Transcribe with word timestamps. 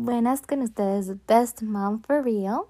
Buenas 0.00 0.42
con 0.42 0.62
ustedes, 0.62 1.16
Best 1.26 1.62
Mom 1.62 2.02
for 2.02 2.22
Real. 2.22 2.60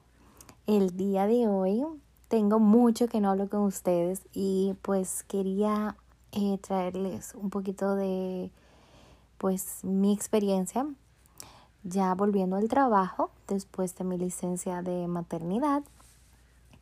El 0.66 0.96
día 0.96 1.26
de 1.26 1.46
hoy 1.46 1.84
tengo 2.28 2.58
mucho 2.58 3.06
que 3.06 3.20
no 3.20 3.28
hablo 3.28 3.50
con 3.50 3.60
ustedes 3.64 4.22
y 4.32 4.74
pues 4.80 5.24
quería 5.24 5.94
eh, 6.32 6.56
traerles 6.56 7.34
un 7.34 7.50
poquito 7.50 7.96
de 7.96 8.50
pues 9.36 9.84
mi 9.84 10.14
experiencia 10.14 10.86
ya 11.84 12.14
volviendo 12.14 12.56
al 12.56 12.66
trabajo 12.66 13.30
después 13.46 13.94
de 13.96 14.04
mi 14.04 14.16
licencia 14.16 14.80
de 14.80 15.06
maternidad. 15.06 15.82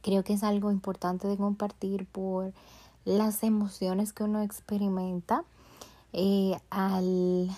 Creo 0.00 0.22
que 0.22 0.34
es 0.34 0.44
algo 0.44 0.70
importante 0.70 1.26
de 1.26 1.36
compartir 1.36 2.06
por 2.06 2.52
las 3.04 3.42
emociones 3.42 4.12
que 4.12 4.22
uno 4.22 4.42
experimenta 4.42 5.42
eh, 6.12 6.56
al 6.70 7.50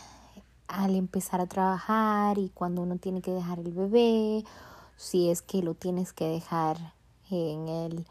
al 0.69 0.95
empezar 0.95 1.41
a 1.41 1.47
trabajar 1.47 2.39
y 2.39 2.51
cuando 2.51 2.83
uno 2.83 2.97
tiene 2.97 3.23
que 3.23 3.33
dejar 3.33 3.59
el 3.59 3.73
bebé, 3.73 4.45
si 4.97 5.31
es 5.31 5.43
que 5.43 5.63
lo 5.63 5.75
tienes 5.75 6.13
que 6.13 6.27
dejar 6.29 6.77
en 7.31 7.69
el 7.69 8.07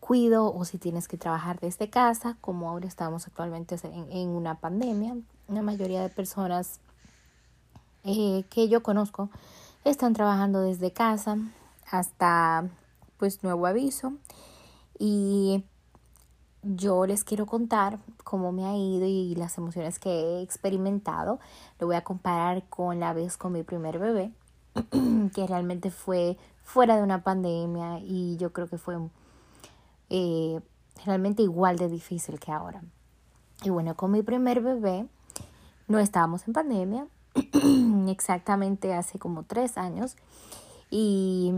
cuido 0.00 0.52
o 0.54 0.64
si 0.64 0.78
tienes 0.78 1.06
que 1.08 1.18
trabajar 1.18 1.60
desde 1.60 1.90
casa, 1.90 2.36
como 2.40 2.70
ahora 2.70 2.86
estamos 2.86 3.26
actualmente 3.26 3.76
en, 3.82 4.28
una 4.30 4.54
pandemia. 4.56 5.16
La 5.48 5.62
mayoría 5.62 6.02
de 6.02 6.08
personas 6.08 6.80
eh, 8.04 8.44
que 8.50 8.68
yo 8.68 8.82
conozco 8.82 9.28
están 9.84 10.14
trabajando 10.14 10.60
desde 10.60 10.92
casa 10.92 11.38
hasta 11.90 12.68
pues 13.18 13.42
nuevo 13.42 13.66
aviso 13.66 14.12
y 14.98 15.64
yo 16.62 17.06
les 17.06 17.24
quiero 17.24 17.46
contar 17.46 17.98
cómo 18.24 18.52
me 18.52 18.64
ha 18.64 18.76
ido 18.76 19.06
y 19.06 19.34
las 19.34 19.56
emociones 19.58 19.98
que 19.98 20.10
he 20.10 20.42
experimentado. 20.42 21.38
Lo 21.78 21.86
voy 21.86 21.96
a 21.96 22.04
comparar 22.04 22.68
con 22.68 23.00
la 23.00 23.12
vez 23.12 23.36
con 23.36 23.52
mi 23.52 23.62
primer 23.62 23.98
bebé, 23.98 24.32
que 25.34 25.46
realmente 25.46 25.90
fue 25.90 26.36
fuera 26.62 26.96
de 26.96 27.02
una 27.02 27.22
pandemia 27.22 28.00
y 28.00 28.36
yo 28.36 28.52
creo 28.52 28.68
que 28.68 28.78
fue 28.78 28.96
eh, 30.10 30.60
realmente 31.04 31.42
igual 31.42 31.78
de 31.78 31.88
difícil 31.88 32.38
que 32.38 32.52
ahora. 32.52 32.82
Y 33.62 33.70
bueno, 33.70 33.96
con 33.96 34.10
mi 34.10 34.22
primer 34.22 34.60
bebé 34.60 35.06
no 35.86 35.98
estábamos 35.98 36.46
en 36.46 36.52
pandemia, 36.52 37.06
exactamente 38.08 38.94
hace 38.94 39.18
como 39.18 39.44
tres 39.44 39.78
años. 39.78 40.16
Y 40.90 41.52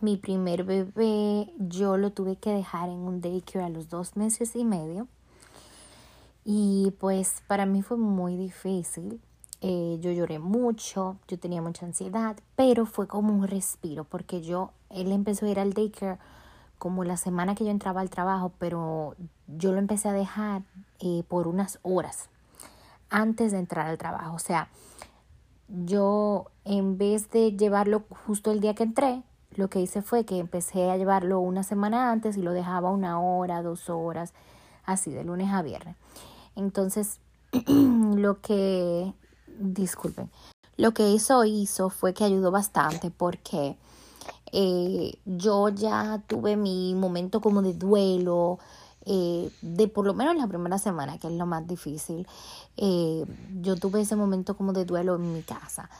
mi 0.00 0.16
primer 0.16 0.64
bebé 0.64 1.52
yo 1.58 1.96
lo 1.96 2.12
tuve 2.12 2.36
que 2.36 2.50
dejar 2.50 2.88
en 2.88 2.98
un 2.98 3.20
daycare 3.20 3.64
a 3.64 3.68
los 3.68 3.88
dos 3.88 4.16
meses 4.16 4.56
y 4.56 4.64
medio. 4.64 5.06
Y 6.44 6.92
pues 6.98 7.42
para 7.46 7.66
mí 7.66 7.82
fue 7.82 7.96
muy 7.96 8.36
difícil. 8.36 9.20
Eh, 9.60 9.98
yo 10.00 10.10
lloré 10.10 10.38
mucho, 10.38 11.16
yo 11.28 11.38
tenía 11.38 11.60
mucha 11.60 11.84
ansiedad, 11.84 12.36
pero 12.56 12.86
fue 12.86 13.06
como 13.06 13.34
un 13.34 13.46
respiro 13.46 14.04
porque 14.04 14.40
yo, 14.40 14.70
él 14.88 15.12
empezó 15.12 15.44
a 15.44 15.50
ir 15.50 15.60
al 15.60 15.74
daycare 15.74 16.18
como 16.78 17.04
la 17.04 17.18
semana 17.18 17.54
que 17.54 17.64
yo 17.64 17.70
entraba 17.70 18.00
al 18.00 18.08
trabajo, 18.08 18.52
pero 18.58 19.14
yo 19.46 19.72
lo 19.72 19.78
empecé 19.78 20.08
a 20.08 20.14
dejar 20.14 20.62
eh, 20.98 21.24
por 21.28 21.46
unas 21.46 21.78
horas 21.82 22.30
antes 23.10 23.52
de 23.52 23.58
entrar 23.58 23.86
al 23.86 23.98
trabajo. 23.98 24.34
O 24.34 24.38
sea, 24.38 24.70
yo 25.68 26.46
en 26.64 26.96
vez 26.96 27.30
de 27.30 27.52
llevarlo 27.52 28.04
justo 28.26 28.50
el 28.50 28.60
día 28.60 28.74
que 28.74 28.84
entré, 28.84 29.22
lo 29.56 29.68
que 29.68 29.80
hice 29.80 30.02
fue 30.02 30.24
que 30.24 30.38
empecé 30.38 30.90
a 30.90 30.96
llevarlo 30.96 31.40
una 31.40 31.62
semana 31.62 32.12
antes 32.12 32.36
y 32.36 32.42
lo 32.42 32.52
dejaba 32.52 32.90
una 32.90 33.20
hora, 33.20 33.62
dos 33.62 33.90
horas, 33.90 34.32
así 34.84 35.10
de 35.10 35.24
lunes 35.24 35.52
a 35.52 35.62
viernes. 35.62 35.96
Entonces, 36.56 37.20
lo 37.66 38.40
que, 38.40 39.12
disculpen, 39.58 40.30
lo 40.76 40.92
que 40.92 41.14
eso 41.14 41.44
hizo 41.44 41.90
fue 41.90 42.14
que 42.14 42.24
ayudó 42.24 42.50
bastante 42.50 43.10
porque 43.10 43.76
eh, 44.52 45.18
yo 45.24 45.68
ya 45.68 46.22
tuve 46.26 46.56
mi 46.56 46.94
momento 46.94 47.40
como 47.40 47.62
de 47.62 47.74
duelo, 47.74 48.58
eh, 49.04 49.50
de 49.62 49.88
por 49.88 50.06
lo 50.06 50.14
menos 50.14 50.36
la 50.36 50.46
primera 50.46 50.78
semana, 50.78 51.18
que 51.18 51.26
es 51.26 51.34
lo 51.34 51.46
más 51.46 51.66
difícil. 51.66 52.26
Eh, 52.76 53.24
yo 53.60 53.76
tuve 53.76 54.02
ese 54.02 54.16
momento 54.16 54.56
como 54.56 54.72
de 54.72 54.84
duelo 54.84 55.16
en 55.16 55.32
mi 55.32 55.42
casa 55.42 55.90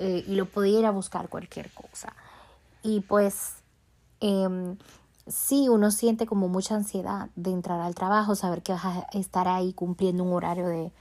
y 0.00 0.36
lo 0.36 0.46
podía 0.46 0.78
ir 0.78 0.86
a 0.86 0.92
buscar 0.92 1.28
cualquier 1.28 1.72
cosa. 1.72 2.14
Y 2.82 3.00
pues 3.00 3.56
eh, 4.20 4.76
sí, 5.26 5.68
uno 5.68 5.90
siente 5.90 6.26
como 6.26 6.48
mucha 6.48 6.74
ansiedad 6.74 7.30
de 7.36 7.50
entrar 7.50 7.80
al 7.80 7.94
trabajo, 7.94 8.34
saber 8.34 8.62
que 8.62 8.72
vas 8.72 8.84
a 8.84 9.06
estar 9.12 9.48
ahí 9.48 9.72
cumpliendo 9.72 10.24
un 10.24 10.32
horario 10.32 10.66
de 10.66 10.92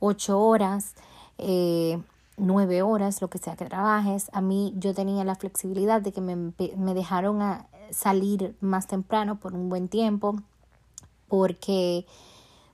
ocho 0.00 0.40
horas, 0.40 0.94
eh, 1.38 2.02
nueve 2.36 2.82
horas, 2.82 3.20
lo 3.20 3.28
que 3.28 3.38
sea 3.38 3.56
que 3.56 3.66
trabajes. 3.66 4.30
A 4.32 4.40
mí 4.40 4.74
yo 4.76 4.94
tenía 4.94 5.24
la 5.24 5.36
flexibilidad 5.36 6.00
de 6.02 6.12
que 6.12 6.20
me, 6.20 6.36
me 6.36 6.94
dejaron 6.94 7.40
salir 7.90 8.56
más 8.60 8.86
temprano 8.86 9.38
por 9.38 9.54
un 9.54 9.68
buen 9.68 9.88
tiempo, 9.88 10.36
porque 11.28 12.06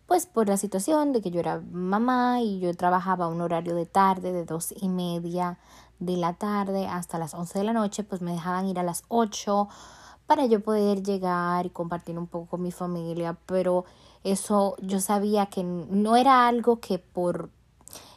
pues 0.06 0.26
por 0.26 0.48
la 0.48 0.56
situación 0.56 1.12
de 1.12 1.22
que 1.22 1.30
yo 1.30 1.40
era 1.40 1.62
mamá 1.70 2.40
y 2.42 2.60
yo 2.60 2.74
trabajaba 2.74 3.28
un 3.28 3.40
horario 3.40 3.74
de 3.74 3.86
tarde 3.86 4.32
de 4.32 4.44
dos 4.44 4.74
y 4.78 4.88
media 4.88 5.58
de 6.04 6.16
la 6.16 6.34
tarde 6.34 6.86
hasta 6.86 7.18
las 7.18 7.32
11 7.34 7.58
de 7.58 7.64
la 7.64 7.72
noche, 7.72 8.02
pues 8.02 8.22
me 8.22 8.32
dejaban 8.32 8.66
ir 8.66 8.78
a 8.78 8.82
las 8.82 9.04
8 9.08 9.68
para 10.26 10.46
yo 10.46 10.60
poder 10.60 11.02
llegar 11.02 11.66
y 11.66 11.70
compartir 11.70 12.18
un 12.18 12.26
poco 12.26 12.46
con 12.46 12.62
mi 12.62 12.72
familia, 12.72 13.36
pero 13.46 13.84
eso 14.24 14.76
yo 14.80 15.00
sabía 15.00 15.46
que 15.46 15.62
no 15.62 16.16
era 16.16 16.48
algo 16.48 16.80
que 16.80 16.98
por 16.98 17.50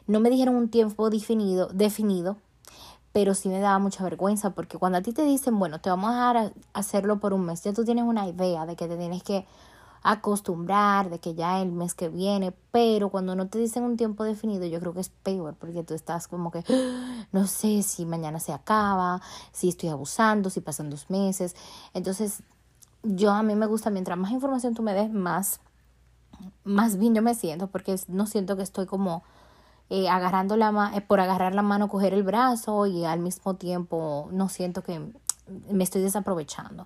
no 0.07 0.19
me 0.19 0.29
dijeron 0.29 0.55
un 0.55 0.69
tiempo 0.69 1.09
definido, 1.09 1.67
definido, 1.67 2.37
pero 3.11 3.33
sí 3.33 3.49
me 3.49 3.59
daba 3.59 3.79
mucha 3.79 4.03
vergüenza 4.03 4.51
porque 4.51 4.77
cuando 4.77 4.97
a 4.97 5.01
ti 5.01 5.13
te 5.13 5.23
dicen, 5.23 5.57
bueno, 5.57 5.79
te 5.79 5.89
vamos 5.89 6.11
a 6.11 6.33
dejar 6.33 6.53
hacerlo 6.73 7.19
por 7.19 7.33
un 7.33 7.45
mes, 7.45 7.63
ya 7.63 7.73
tú 7.73 7.85
tienes 7.85 8.05
una 8.05 8.27
idea 8.27 8.65
de 8.65 8.75
que 8.75 8.87
te 8.87 8.97
tienes 8.97 9.23
que 9.23 9.45
acostumbrar 10.07 11.09
de 11.09 11.17
que 11.19 11.33
ya 11.33 11.59
el 11.63 11.71
mes 11.71 11.95
que 11.95 12.09
viene, 12.09 12.53
pero 12.71 13.09
cuando 13.09 13.35
no 13.35 13.47
te 13.47 13.57
dicen 13.57 13.83
un 13.83 13.97
tiempo 13.97 14.23
definido, 14.23 14.63
yo 14.67 14.79
creo 14.79 14.93
que 14.93 14.99
es 14.99 15.09
peor 15.09 15.55
porque 15.55 15.83
tú 15.83 15.95
estás 15.95 16.27
como 16.27 16.51
que 16.51 16.63
no 17.31 17.47
sé 17.47 17.81
si 17.81 18.05
mañana 18.05 18.39
se 18.39 18.53
acaba, 18.53 19.19
si 19.51 19.67
estoy 19.67 19.89
abusando, 19.89 20.51
si 20.51 20.61
pasan 20.61 20.91
dos 20.91 21.09
meses. 21.09 21.55
Entonces, 21.95 22.43
yo 23.01 23.31
a 23.31 23.41
mí 23.41 23.55
me 23.55 23.65
gusta, 23.65 23.89
mientras 23.89 24.15
más 24.15 24.29
información 24.29 24.75
tú 24.75 24.83
me 24.83 24.93
des, 24.93 25.11
más, 25.11 25.59
más 26.63 26.97
bien 26.97 27.15
yo 27.15 27.23
me 27.23 27.33
siento 27.33 27.65
porque 27.65 27.95
no 28.07 28.27
siento 28.27 28.55
que 28.55 28.61
estoy 28.61 28.85
como 28.85 29.23
eh, 29.89 30.07
agarrando 30.07 30.55
la 30.55 30.71
mano, 30.71 30.95
eh, 30.95 31.01
por 31.01 31.19
agarrar 31.19 31.55
la 31.55 31.63
mano, 31.63 31.89
coger 31.89 32.13
el 32.13 32.21
brazo 32.21 32.85
y 32.85 33.05
al 33.05 33.21
mismo 33.21 33.55
tiempo 33.55 34.29
no 34.31 34.49
siento 34.49 34.83
que 34.83 34.99
me 35.71 35.83
estoy 35.83 36.03
desaprovechando. 36.03 36.85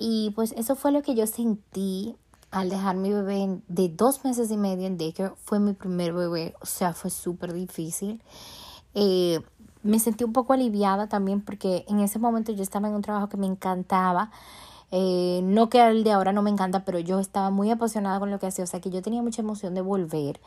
Y 0.00 0.30
pues 0.36 0.52
eso 0.52 0.76
fue 0.76 0.92
lo 0.92 1.02
que 1.02 1.16
yo 1.16 1.26
sentí 1.26 2.14
al 2.52 2.70
dejar 2.70 2.94
mi 2.94 3.12
bebé 3.12 3.60
de 3.66 3.88
dos 3.88 4.24
meses 4.24 4.48
y 4.52 4.56
medio 4.56 4.86
en 4.86 4.96
daycare. 4.96 5.32
Fue 5.42 5.58
mi 5.58 5.72
primer 5.72 6.12
bebé, 6.12 6.54
o 6.60 6.66
sea, 6.66 6.92
fue 6.92 7.10
súper 7.10 7.52
difícil. 7.52 8.22
Eh, 8.94 9.40
me 9.82 9.98
sentí 9.98 10.22
un 10.22 10.32
poco 10.32 10.52
aliviada 10.52 11.08
también 11.08 11.40
porque 11.40 11.84
en 11.88 11.98
ese 11.98 12.20
momento 12.20 12.52
yo 12.52 12.62
estaba 12.62 12.86
en 12.86 12.94
un 12.94 13.02
trabajo 13.02 13.28
que 13.28 13.36
me 13.36 13.46
encantaba. 13.46 14.30
Eh, 14.92 15.40
no 15.42 15.68
que 15.68 15.84
el 15.84 16.04
de 16.04 16.12
ahora 16.12 16.32
no 16.32 16.42
me 16.42 16.50
encanta, 16.50 16.84
pero 16.84 17.00
yo 17.00 17.18
estaba 17.18 17.50
muy 17.50 17.68
apasionada 17.72 18.20
con 18.20 18.30
lo 18.30 18.38
que 18.38 18.46
hacía, 18.46 18.62
o 18.62 18.68
sea 18.68 18.80
que 18.80 18.90
yo 18.90 19.02
tenía 19.02 19.20
mucha 19.20 19.42
emoción 19.42 19.74
de 19.74 19.80
volver 19.80 20.38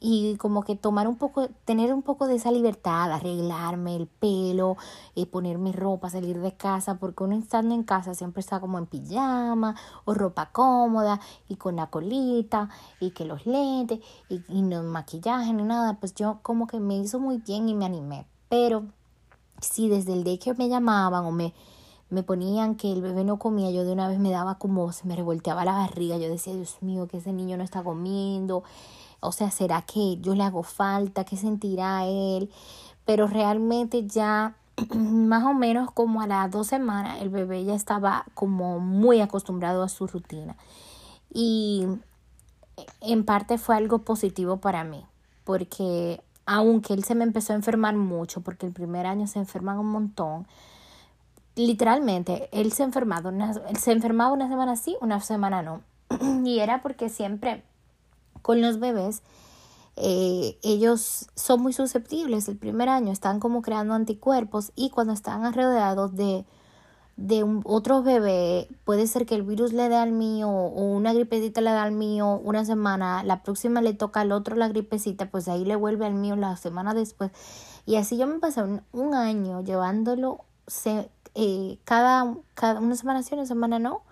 y 0.00 0.36
como 0.36 0.62
que 0.62 0.76
tomar 0.76 1.08
un 1.08 1.16
poco, 1.16 1.48
tener 1.64 1.92
un 1.92 2.02
poco 2.02 2.26
de 2.26 2.36
esa 2.36 2.52
libertad, 2.52 3.12
arreglarme 3.12 3.96
el 3.96 4.06
pelo, 4.06 4.76
eh, 5.16 5.26
ponerme 5.26 5.72
ropa, 5.72 6.10
salir 6.10 6.40
de 6.40 6.52
casa, 6.52 6.98
porque 6.98 7.24
uno 7.24 7.36
estando 7.36 7.74
en 7.74 7.82
casa 7.82 8.14
siempre 8.14 8.40
está 8.40 8.60
como 8.60 8.78
en 8.78 8.86
pijama 8.86 9.74
o 10.04 10.14
ropa 10.14 10.50
cómoda 10.52 11.20
y 11.48 11.56
con 11.56 11.76
la 11.76 11.88
colita 11.88 12.68
y 13.00 13.10
que 13.10 13.24
los 13.24 13.46
lentes 13.46 14.00
y, 14.28 14.42
y 14.48 14.62
no 14.62 14.82
maquillaje 14.82 15.52
ni 15.52 15.62
nada, 15.62 15.94
pues 15.98 16.14
yo 16.14 16.38
como 16.42 16.66
que 16.66 16.80
me 16.80 16.96
hizo 16.96 17.18
muy 17.18 17.38
bien 17.38 17.68
y 17.68 17.74
me 17.74 17.86
animé, 17.86 18.26
pero 18.48 18.84
si 19.60 19.88
desde 19.88 20.12
el 20.12 20.38
que 20.38 20.54
me 20.54 20.68
llamaban 20.68 21.24
o 21.24 21.32
me 21.32 21.54
me 22.10 22.22
ponían 22.22 22.74
que 22.76 22.90
el 22.90 23.02
bebé 23.02 23.24
no 23.24 23.38
comía, 23.38 23.70
yo 23.70 23.84
de 23.84 23.92
una 23.92 24.08
vez 24.08 24.18
me 24.18 24.30
daba 24.30 24.56
como, 24.56 24.92
se 24.92 25.06
me 25.06 25.14
revolteaba 25.14 25.64
la 25.64 25.72
barriga, 25.72 26.16
yo 26.16 26.28
decía, 26.28 26.54
Dios 26.54 26.78
mío, 26.80 27.06
que 27.06 27.18
ese 27.18 27.32
niño 27.32 27.56
no 27.56 27.64
está 27.64 27.82
comiendo, 27.82 28.64
o 29.20 29.32
sea, 29.32 29.50
¿será 29.50 29.82
que 29.82 30.18
yo 30.18 30.34
le 30.34 30.44
hago 30.44 30.62
falta? 30.62 31.24
¿Qué 31.24 31.36
sentirá 31.36 32.04
él? 32.06 32.50
Pero 33.04 33.26
realmente 33.26 34.06
ya 34.06 34.54
más 34.94 35.44
o 35.44 35.54
menos 35.54 35.90
como 35.90 36.22
a 36.22 36.26
las 36.26 36.50
dos 36.50 36.66
semanas 36.68 37.20
el 37.20 37.28
bebé 37.28 37.64
ya 37.64 37.74
estaba 37.74 38.24
como 38.34 38.78
muy 38.80 39.20
acostumbrado 39.20 39.82
a 39.82 39.88
su 39.88 40.06
rutina. 40.06 40.56
Y 41.32 41.86
en 43.00 43.24
parte 43.24 43.58
fue 43.58 43.76
algo 43.76 43.98
positivo 43.98 44.58
para 44.58 44.84
mí, 44.84 45.04
porque 45.44 46.22
aunque 46.46 46.94
él 46.94 47.04
se 47.04 47.14
me 47.14 47.24
empezó 47.24 47.52
a 47.52 47.56
enfermar 47.56 47.94
mucho, 47.94 48.40
porque 48.40 48.66
el 48.66 48.72
primer 48.72 49.06
año 49.06 49.26
se 49.26 49.38
enferman 49.38 49.78
un 49.78 49.90
montón, 49.90 50.46
literalmente 51.56 52.48
él 52.52 52.72
se, 52.72 52.84
una, 52.84 53.52
se 53.78 53.92
enfermaba 53.92 54.32
una 54.32 54.48
semana 54.48 54.76
sí, 54.76 54.96
una 55.00 55.20
semana 55.20 55.62
no. 55.62 55.82
y 56.44 56.60
era 56.60 56.80
porque 56.80 57.08
siempre 57.08 57.64
con 58.42 58.60
los 58.60 58.78
bebés, 58.78 59.22
eh, 59.96 60.58
ellos 60.62 61.28
son 61.34 61.60
muy 61.60 61.72
susceptibles 61.72 62.48
el 62.48 62.56
primer 62.56 62.88
año, 62.88 63.12
están 63.12 63.40
como 63.40 63.62
creando 63.62 63.94
anticuerpos 63.94 64.72
y 64.76 64.90
cuando 64.90 65.12
están 65.12 65.52
rodeados 65.52 66.14
de, 66.14 66.44
de 67.18 67.42
un, 67.42 67.62
otro 67.64 68.04
bebé, 68.04 68.68
puede 68.84 69.08
ser 69.08 69.26
que 69.26 69.34
el 69.34 69.42
virus 69.42 69.72
le 69.72 69.88
dé 69.88 69.96
al 69.96 70.12
mío 70.12 70.48
o 70.48 70.84
una 70.94 71.12
gripecita 71.12 71.60
le 71.60 71.72
da 71.72 71.82
al 71.82 71.90
mío 71.90 72.40
una 72.44 72.64
semana, 72.64 73.24
la 73.24 73.42
próxima 73.42 73.82
le 73.82 73.92
toca 73.92 74.20
al 74.20 74.30
otro 74.30 74.54
la 74.54 74.68
gripecita, 74.68 75.28
pues 75.28 75.48
ahí 75.48 75.64
le 75.64 75.74
vuelve 75.74 76.06
al 76.06 76.14
mío 76.14 76.36
la 76.36 76.56
semana 76.56 76.94
después. 76.94 77.32
Y 77.86 77.96
así 77.96 78.16
yo 78.16 78.28
me 78.28 78.38
pasé 78.38 78.62
un, 78.92 79.14
año 79.14 79.62
llevándolo 79.64 80.44
se, 80.68 81.10
eh, 81.34 81.78
cada, 81.84 82.36
cada 82.54 82.78
una 82.78 82.94
semana 82.94 83.24
sí, 83.24 83.34
una 83.34 83.46
semana 83.46 83.80
no, 83.80 84.02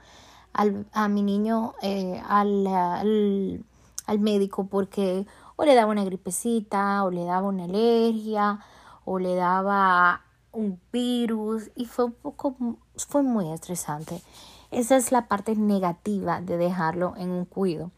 al, 0.53 0.87
a 0.93 1.07
mi 1.09 1.23
niño 1.23 1.75
eh, 1.83 2.21
al, 2.29 2.67
al, 2.67 3.65
al 4.07 4.19
médico 4.21 4.67
porque 4.67 5.27
o 5.57 5.65
le 5.65 5.75
daba 5.75 5.91
una 5.91 6.05
gripecita, 6.05 7.05
o 7.05 7.11
le 7.11 7.25
daba 7.25 7.49
una 7.49 7.65
alergia, 7.65 8.61
o 9.05 9.19
le 9.19 9.35
daba 9.35 10.23
un 10.53 10.81
virus 10.93 11.71
y 11.75 11.87
fue 11.87 12.07
un 12.07 12.13
poco, 12.13 12.57
fue 12.97 13.23
muy 13.23 13.53
estresante. 13.53 14.23
Esa 14.71 14.97
es 14.97 15.13
la 15.13 15.29
parte 15.29 15.55
negativa 15.55 16.41
de 16.41 16.57
dejarlo 16.57 17.15
en 17.17 17.31
un 17.31 17.45
cuido. 17.45 17.91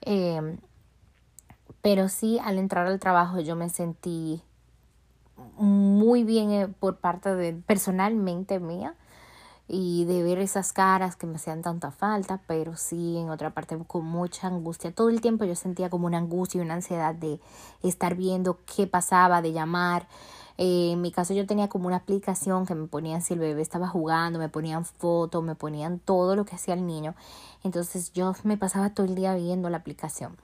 Em, 0.00 0.58
pero 1.82 2.08
sí, 2.08 2.38
al 2.42 2.58
entrar 2.58 2.86
al 2.86 2.98
trabajo 2.98 3.40
yo 3.40 3.56
me 3.56 3.68
sentí 3.68 4.42
muy 5.56 6.24
bien 6.24 6.50
eh, 6.50 6.68
por 6.68 6.96
parte 6.98 7.34
de 7.34 7.52
personalmente 7.52 8.58
mía 8.58 8.94
y 9.68 10.06
de 10.06 10.22
ver 10.22 10.38
esas 10.38 10.72
caras 10.72 11.14
que 11.14 11.26
me 11.26 11.36
hacían 11.36 11.60
tanta 11.60 11.90
falta, 11.90 12.40
pero 12.46 12.74
sí 12.76 13.18
en 13.18 13.28
otra 13.28 13.50
parte 13.50 13.76
con 13.86 14.06
mucha 14.06 14.46
angustia. 14.46 14.92
Todo 14.94 15.10
el 15.10 15.20
tiempo 15.20 15.44
yo 15.44 15.54
sentía 15.54 15.90
como 15.90 16.06
una 16.06 16.16
angustia 16.16 16.58
y 16.58 16.64
una 16.64 16.74
ansiedad 16.74 17.14
de 17.14 17.38
estar 17.82 18.14
viendo 18.14 18.58
qué 18.64 18.86
pasaba, 18.86 19.42
de 19.42 19.52
llamar. 19.52 20.08
Eh, 20.56 20.92
en 20.92 21.02
mi 21.02 21.12
caso 21.12 21.34
yo 21.34 21.46
tenía 21.46 21.68
como 21.68 21.86
una 21.86 21.96
aplicación 21.96 22.64
que 22.64 22.74
me 22.74 22.88
ponían 22.88 23.20
si 23.20 23.34
el 23.34 23.40
bebé 23.40 23.60
estaba 23.60 23.88
jugando, 23.88 24.38
me 24.38 24.48
ponían 24.48 24.86
fotos, 24.86 25.44
me 25.44 25.54
ponían 25.54 25.98
todo 25.98 26.34
lo 26.34 26.46
que 26.46 26.56
hacía 26.56 26.72
el 26.72 26.86
niño. 26.86 27.14
Entonces 27.62 28.12
yo 28.14 28.32
me 28.44 28.56
pasaba 28.56 28.94
todo 28.94 29.06
el 29.06 29.14
día 29.14 29.34
viendo 29.34 29.68
la 29.68 29.76
aplicación. 29.76 30.38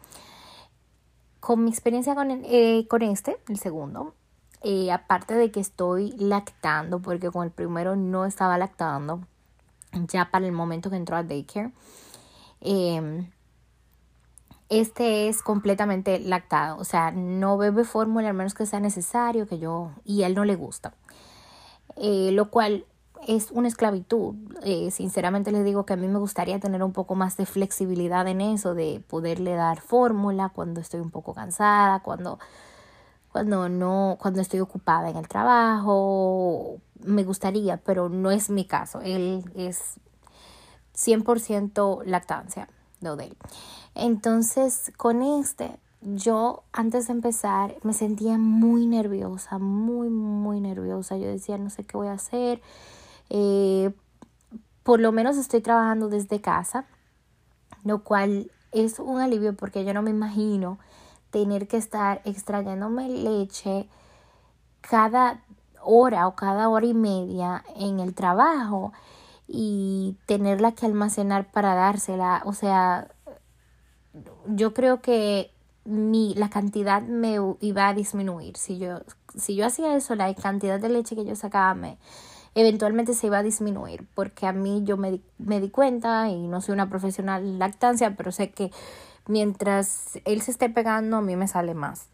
Con 1.40 1.64
mi 1.64 1.70
experiencia 1.70 2.14
con, 2.14 2.30
eh, 2.30 2.86
con 2.88 3.02
este, 3.02 3.38
el 3.48 3.58
segundo, 3.58 4.14
eh, 4.64 4.90
aparte 4.90 5.34
de 5.34 5.50
que 5.50 5.60
estoy 5.60 6.12
lactando, 6.18 7.00
porque 7.00 7.30
con 7.30 7.44
el 7.44 7.50
primero 7.50 7.96
no 7.96 8.24
estaba 8.24 8.56
lactando, 8.56 9.20
ya 9.92 10.30
para 10.30 10.46
el 10.46 10.52
momento 10.52 10.88
que 10.90 10.96
entró 10.96 11.16
a 11.16 11.22
daycare, 11.22 11.70
em, 12.62 13.30
este 14.70 15.28
es 15.28 15.42
completamente 15.42 16.18
lactado, 16.18 16.78
o 16.78 16.84
sea, 16.84 17.10
no 17.10 17.58
bebe 17.58 17.84
fórmula 17.84 18.28
al 18.28 18.34
menos 18.34 18.54
que 18.54 18.64
sea 18.64 18.80
necesario, 18.80 19.46
que 19.46 19.58
yo, 19.58 19.90
y 20.04 20.22
a 20.22 20.28
él 20.28 20.34
no 20.34 20.44
le 20.46 20.56
gusta. 20.56 20.94
Eh, 21.96 22.30
lo 22.32 22.50
cual 22.50 22.86
es 23.28 23.50
una 23.50 23.68
esclavitud. 23.68 24.34
Eh, 24.62 24.90
sinceramente 24.90 25.52
les 25.52 25.64
digo 25.64 25.84
que 25.86 25.92
a 25.92 25.96
mí 25.96 26.08
me 26.08 26.18
gustaría 26.18 26.58
tener 26.58 26.82
un 26.82 26.92
poco 26.92 27.14
más 27.14 27.36
de 27.36 27.46
flexibilidad 27.46 28.26
en 28.28 28.40
eso, 28.40 28.74
de 28.74 29.02
poderle 29.06 29.54
dar 29.54 29.80
fórmula 29.80 30.50
cuando 30.54 30.80
estoy 30.80 31.00
un 31.00 31.10
poco 31.10 31.34
cansada, 31.34 32.00
cuando 32.00 32.38
cuando 33.34 33.68
no, 33.68 34.16
cuando 34.20 34.40
estoy 34.40 34.60
ocupada 34.60 35.10
en 35.10 35.16
el 35.16 35.26
trabajo, 35.26 36.78
me 37.00 37.24
gustaría, 37.24 37.78
pero 37.78 38.08
no 38.08 38.30
es 38.30 38.48
mi 38.48 38.64
caso. 38.64 39.00
Él 39.00 39.42
es 39.56 39.94
100% 40.96 42.04
lactancia, 42.04 42.68
lo 43.00 43.16
de 43.16 43.24
él. 43.24 43.36
Entonces, 43.96 44.92
con 44.96 45.20
este, 45.20 45.80
yo 46.00 46.62
antes 46.72 47.08
de 47.08 47.14
empezar 47.14 47.74
me 47.82 47.92
sentía 47.92 48.38
muy 48.38 48.86
nerviosa, 48.86 49.58
muy, 49.58 50.10
muy 50.10 50.60
nerviosa. 50.60 51.16
Yo 51.16 51.26
decía, 51.26 51.58
no 51.58 51.70
sé 51.70 51.82
qué 51.82 51.96
voy 51.96 52.06
a 52.06 52.12
hacer. 52.12 52.62
Eh, 53.30 53.90
por 54.84 55.00
lo 55.00 55.10
menos 55.10 55.38
estoy 55.38 55.60
trabajando 55.60 56.08
desde 56.08 56.40
casa, 56.40 56.86
lo 57.82 58.04
cual 58.04 58.52
es 58.70 59.00
un 59.00 59.20
alivio 59.20 59.56
porque 59.56 59.84
yo 59.84 59.92
no 59.92 60.02
me 60.02 60.10
imagino 60.10 60.78
tener 61.34 61.66
que 61.66 61.76
estar 61.76 62.22
extrayéndome 62.24 63.08
leche 63.08 63.88
cada 64.82 65.42
hora 65.82 66.28
o 66.28 66.36
cada 66.36 66.68
hora 66.68 66.86
y 66.86 66.94
media 66.94 67.64
en 67.74 67.98
el 67.98 68.14
trabajo 68.14 68.92
y 69.48 70.16
tenerla 70.26 70.76
que 70.76 70.86
almacenar 70.86 71.50
para 71.50 71.74
dársela. 71.74 72.40
O 72.44 72.52
sea, 72.52 73.08
yo 74.46 74.74
creo 74.74 75.02
que 75.02 75.50
mi, 75.84 76.34
la 76.34 76.50
cantidad 76.50 77.02
me 77.02 77.38
iba 77.60 77.88
a 77.88 77.94
disminuir. 77.94 78.56
Si 78.56 78.78
yo, 78.78 79.00
si 79.36 79.56
yo 79.56 79.66
hacía 79.66 79.96
eso, 79.96 80.14
la 80.14 80.32
cantidad 80.34 80.78
de 80.78 80.88
leche 80.88 81.16
que 81.16 81.24
yo 81.24 81.34
sacaba 81.34 81.74
me, 81.74 81.98
eventualmente 82.54 83.12
se 83.12 83.26
iba 83.26 83.38
a 83.38 83.42
disminuir. 83.42 84.06
Porque 84.14 84.46
a 84.46 84.52
mí 84.52 84.82
yo 84.84 84.96
me, 84.96 85.18
me 85.38 85.60
di 85.60 85.68
cuenta 85.68 86.28
y 86.28 86.46
no 86.46 86.60
soy 86.60 86.74
una 86.74 86.88
profesional 86.88 87.58
lactancia, 87.58 88.14
pero 88.16 88.30
sé 88.30 88.52
que 88.52 88.70
mientras 89.26 90.18
él 90.24 90.42
se 90.42 90.50
esté 90.50 90.68
pegando, 90.70 91.16
a 91.18 91.22
mí 91.22 91.36
me 91.36 91.48
sale 91.48 91.74
más. 91.74 92.06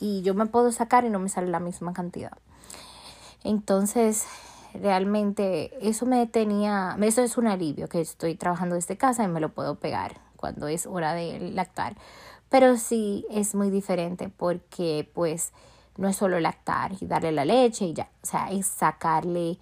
Y 0.00 0.22
yo 0.22 0.34
me 0.34 0.46
puedo 0.46 0.72
sacar 0.72 1.04
y 1.04 1.10
no 1.10 1.18
me 1.18 1.28
sale 1.28 1.48
la 1.48 1.60
misma 1.60 1.92
cantidad. 1.92 2.36
Entonces, 3.44 4.26
realmente 4.74 5.72
eso 5.86 6.06
me 6.06 6.26
tenía, 6.26 6.96
eso 7.00 7.22
es 7.22 7.36
un 7.38 7.46
alivio, 7.46 7.88
que 7.88 8.00
estoy 8.00 8.34
trabajando 8.34 8.74
desde 8.74 8.96
casa 8.96 9.24
y 9.24 9.28
me 9.28 9.40
lo 9.40 9.50
puedo 9.50 9.76
pegar 9.76 10.20
cuando 10.36 10.68
es 10.68 10.86
hora 10.86 11.14
de 11.14 11.50
lactar. 11.50 11.96
Pero 12.48 12.76
sí 12.76 13.26
es 13.30 13.54
muy 13.54 13.70
diferente 13.70 14.28
porque 14.28 15.08
pues 15.14 15.52
no 15.96 16.08
es 16.08 16.16
solo 16.16 16.40
lactar 16.40 16.92
y 17.00 17.06
darle 17.06 17.32
la 17.32 17.44
leche 17.44 17.86
y 17.86 17.92
ya, 17.92 18.08
o 18.22 18.26
sea, 18.26 18.50
es 18.50 18.66
sacarle 18.66 19.58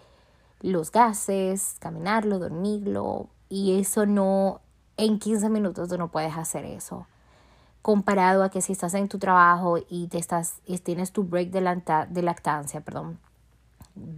los 0.60 0.92
gases, 0.92 1.76
caminarlo, 1.80 2.38
dormirlo 2.38 3.28
y 3.48 3.80
eso 3.80 4.06
no 4.06 4.60
en 4.96 5.18
15 5.18 5.48
minutos 5.48 5.88
tú 5.88 5.98
no 5.98 6.08
puedes 6.08 6.36
hacer 6.36 6.64
eso. 6.64 7.06
Comparado 7.82 8.42
a 8.42 8.50
que 8.50 8.62
si 8.62 8.72
estás 8.72 8.94
en 8.94 9.08
tu 9.08 9.18
trabajo 9.18 9.78
y 9.88 10.08
te 10.08 10.18
estás 10.18 10.60
y 10.66 10.78
tienes 10.78 11.12
tu 11.12 11.24
break 11.24 11.50
de, 11.50 12.22
lactancia, 12.22 12.80
perdón, 12.80 13.18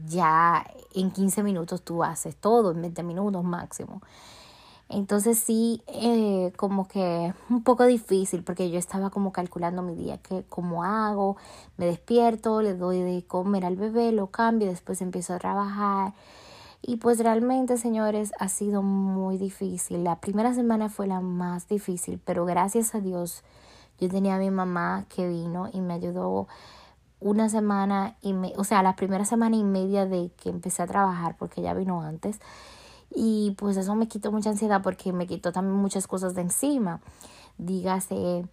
ya 0.06 0.66
en 0.94 1.10
15 1.10 1.42
minutos 1.42 1.82
tú 1.82 2.02
haces 2.02 2.36
todo, 2.36 2.70
en 2.72 2.80
20 2.80 3.02
minutos 3.02 3.44
máximo. 3.44 4.00
Entonces 4.88 5.38
sí, 5.38 5.82
eh, 5.86 6.50
como 6.56 6.88
que 6.88 7.34
un 7.50 7.62
poco 7.62 7.84
difícil 7.84 8.42
porque 8.42 8.70
yo 8.70 8.78
estaba 8.78 9.10
como 9.10 9.32
calculando 9.32 9.82
mi 9.82 9.94
día, 9.94 10.16
que 10.16 10.44
cómo 10.48 10.82
hago, 10.82 11.36
me 11.76 11.84
despierto, 11.84 12.62
le 12.62 12.72
doy 12.72 13.02
de 13.02 13.22
comer 13.26 13.66
al 13.66 13.76
bebé, 13.76 14.12
lo 14.12 14.28
cambio, 14.28 14.68
después 14.68 15.02
empiezo 15.02 15.34
a 15.34 15.38
trabajar 15.38 16.14
y 16.88 16.96
pues 16.96 17.18
realmente, 17.18 17.76
señores, 17.76 18.32
ha 18.38 18.48
sido 18.48 18.80
muy 18.82 19.36
difícil. 19.36 20.04
La 20.04 20.20
primera 20.20 20.54
semana 20.54 20.88
fue 20.88 21.06
la 21.06 21.20
más 21.20 21.68
difícil, 21.68 22.18
pero 22.24 22.46
gracias 22.46 22.94
a 22.94 23.00
Dios 23.00 23.44
yo 24.00 24.08
tenía 24.08 24.36
a 24.36 24.38
mi 24.38 24.50
mamá 24.50 25.04
que 25.14 25.28
vino 25.28 25.68
y 25.70 25.82
me 25.82 25.92
ayudó 25.92 26.48
una 27.20 27.50
semana 27.50 28.16
y 28.22 28.32
me, 28.32 28.54
o 28.56 28.64
sea, 28.64 28.82
la 28.82 28.96
primera 28.96 29.26
semana 29.26 29.54
y 29.54 29.64
media 29.64 30.06
de 30.06 30.30
que 30.42 30.48
empecé 30.48 30.82
a 30.82 30.86
trabajar 30.86 31.36
porque 31.36 31.60
ella 31.60 31.74
vino 31.74 32.00
antes. 32.00 32.40
Y 33.14 33.54
pues 33.58 33.76
eso 33.76 33.94
me 33.94 34.08
quitó 34.08 34.32
mucha 34.32 34.48
ansiedad 34.48 34.80
porque 34.82 35.12
me 35.12 35.26
quitó 35.26 35.52
también 35.52 35.76
muchas 35.76 36.06
cosas 36.06 36.34
de 36.34 36.40
encima. 36.40 37.02
Dígase, 37.58 38.46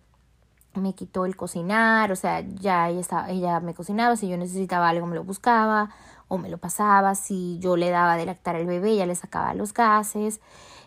me 0.82 0.94
quitó 0.94 1.26
el 1.26 1.36
cocinar, 1.36 2.12
o 2.12 2.16
sea, 2.16 2.42
ya 2.42 2.90
ella, 2.90 3.00
estaba, 3.00 3.30
ella 3.30 3.60
me 3.60 3.74
cocinaba, 3.74 4.16
si 4.16 4.28
yo 4.28 4.38
necesitaba 4.38 4.90
algo 4.90 5.08
me 5.08 5.16
lo 5.16 5.24
buscaba 5.24 5.90
o 6.28 6.38
me 6.38 6.50
lo 6.50 6.58
pasaba, 6.58 7.16
si 7.16 7.60
yo 7.60 7.78
le 7.78 7.90
daba 7.90 8.18
de 8.18 8.26
lactar 8.26 8.56
al 8.56 8.66
bebé, 8.66 8.96
ya 8.96 9.06
le 9.06 9.16
sacaba 9.16 9.54
los 9.54 9.74
gases, 9.74 10.42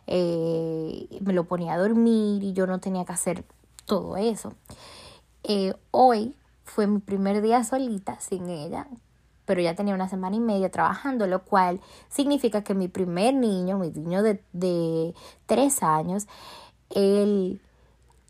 eh, 0.07 1.07
me 1.21 1.33
lo 1.33 1.45
ponía 1.45 1.75
a 1.75 1.79
dormir 1.79 2.43
y 2.43 2.53
yo 2.53 2.67
no 2.67 2.81
tenía 2.81 3.05
que 3.05 3.13
hacer 3.13 3.45
todo 3.85 4.17
eso. 4.17 4.55
Eh, 5.45 5.75
hoy 5.91 6.35
fue 6.65 6.87
mi 6.87 6.99
primer 6.99 7.41
día 7.43 7.65
solita 7.65 8.19
sin 8.21 8.49
ella, 8.49 8.87
pero 9.45 9.61
ya 9.61 9.75
tenía 9.75 9.95
una 9.95 10.09
semana 10.09 10.37
y 10.37 10.41
media 10.41 10.71
trabajando, 10.71 11.27
lo 11.27 11.43
cual 11.43 11.81
significa 12.09 12.63
que 12.63 12.75
mi 12.75 12.89
primer 12.89 13.35
niño, 13.35 13.79
mi 13.79 13.91
niño 13.91 14.23
de, 14.23 14.43
de 14.53 15.15
tres 15.47 15.83
años, 15.83 16.27
él 16.91 17.61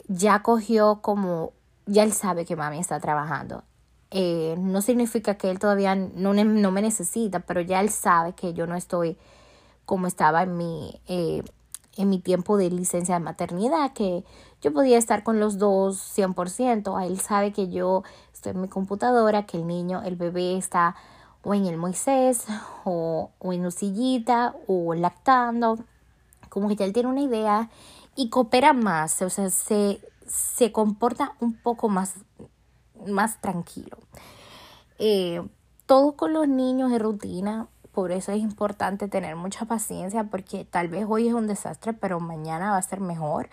ya 0.08 0.42
cogió 0.42 1.00
como, 1.02 1.52
ya 1.86 2.02
él 2.02 2.12
sabe 2.12 2.44
que 2.44 2.56
mami 2.56 2.78
está 2.78 2.98
trabajando. 2.98 3.62
Eh, 4.10 4.56
no 4.58 4.80
significa 4.80 5.36
que 5.36 5.50
él 5.50 5.58
todavía 5.58 5.94
no, 5.94 6.32
no, 6.32 6.70
me 6.70 6.82
necesita, 6.82 7.40
pero 7.40 7.60
ya 7.60 7.80
él 7.80 7.90
sabe 7.90 8.32
que 8.32 8.54
yo 8.54 8.66
no 8.66 8.74
estoy 8.74 9.18
como 9.84 10.06
estaba 10.06 10.42
en 10.42 10.56
mi, 10.56 11.00
eh, 11.08 11.42
en 11.96 12.08
mi 12.08 12.18
tiempo 12.18 12.56
de 12.56 12.70
licencia 12.70 13.14
de 13.14 13.20
maternidad, 13.20 13.92
que 13.92 14.24
yo 14.62 14.72
podía 14.72 14.98
estar 14.98 15.22
con 15.22 15.40
los 15.40 15.58
dos 15.58 15.98
100%. 16.16 17.06
Él 17.06 17.20
sabe 17.20 17.52
que 17.52 17.68
yo 17.68 18.02
estoy 18.32 18.52
en 18.52 18.62
mi 18.62 18.68
computadora, 18.68 19.44
que 19.44 19.58
el 19.58 19.66
niño, 19.66 20.02
el 20.02 20.16
bebé 20.16 20.56
está 20.56 20.96
o 21.42 21.54
en 21.54 21.66
el 21.66 21.76
Moisés, 21.76 22.46
o, 22.84 23.30
o 23.38 23.52
en 23.52 23.70
sillita, 23.70 24.54
o 24.66 24.94
lactando. 24.94 25.78
Como 26.48 26.68
que 26.68 26.76
ya 26.76 26.84
él 26.84 26.92
tiene 26.92 27.08
una 27.08 27.20
idea 27.20 27.70
y 28.18 28.30
coopera 28.30 28.72
más, 28.72 29.22
o 29.22 29.30
sea, 29.30 29.48
se, 29.48 30.00
se 30.26 30.72
comporta 30.72 31.36
un 31.38 31.54
poco 31.54 31.88
más, 31.88 32.14
más 33.06 33.40
tranquilo. 33.40 33.96
Eh, 34.98 35.40
todo 35.86 36.16
con 36.16 36.32
los 36.32 36.48
niños 36.48 36.90
es 36.90 37.00
rutina, 37.00 37.68
por 37.92 38.10
eso 38.10 38.32
es 38.32 38.40
importante 38.40 39.06
tener 39.06 39.36
mucha 39.36 39.66
paciencia 39.66 40.24
porque 40.24 40.64
tal 40.64 40.88
vez 40.88 41.06
hoy 41.08 41.28
es 41.28 41.34
un 41.34 41.46
desastre, 41.46 41.92
pero 41.92 42.18
mañana 42.18 42.72
va 42.72 42.78
a 42.78 42.82
ser 42.82 42.98
mejor. 42.98 43.50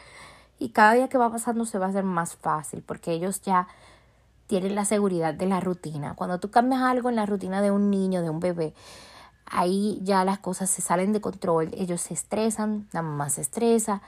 Y 0.58 0.70
cada 0.70 0.94
día 0.94 1.10
que 1.10 1.20
va 1.20 1.32
pasando 1.32 1.66
se 1.66 1.78
va 1.78 1.86
a 1.86 1.90
hacer 1.90 2.04
más 2.04 2.36
fácil 2.36 2.82
porque 2.82 3.12
ellos 3.12 3.44
ya 3.44 3.68
tienen 4.48 4.74
la 4.74 4.86
seguridad 4.86 5.36
de 5.36 5.46
la 5.46 5.60
rutina. 5.60 6.16
Cuando 6.16 6.40
tú 6.40 6.50
cambias 6.50 6.82
algo 6.82 7.10
en 7.10 7.18
la 7.18 7.28
rutina 7.28 7.62
de 7.62 7.70
un 7.70 7.92
niño, 7.92 8.24
de 8.24 8.32
un 8.32 8.40
bebé, 8.40 8.74
ahí 9.46 10.00
ya 10.02 10.26
las 10.26 10.40
cosas 10.40 10.72
se 10.72 10.82
salen 10.82 11.14
de 11.14 11.22
control. 11.22 11.70
Ellos 11.78 12.02
se 12.02 12.16
estresan, 12.16 12.88
la 12.94 13.04
mamá 13.04 13.30
se 13.30 13.42
estresa, 13.42 14.02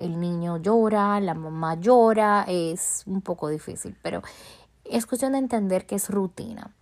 el 0.00 0.18
niño 0.18 0.56
llora, 0.56 1.20
la 1.20 1.34
mamá 1.34 1.76
llora. 1.76 2.44
Es 2.48 3.04
un 3.06 3.20
poco 3.20 3.48
difícil, 3.48 3.96
pero 4.02 4.22
es 4.84 5.06
cuestión 5.06 5.32
de 5.32 5.38
entender 5.38 5.86
que 5.86 5.96
es 5.96 6.08
rutina. 6.08 6.74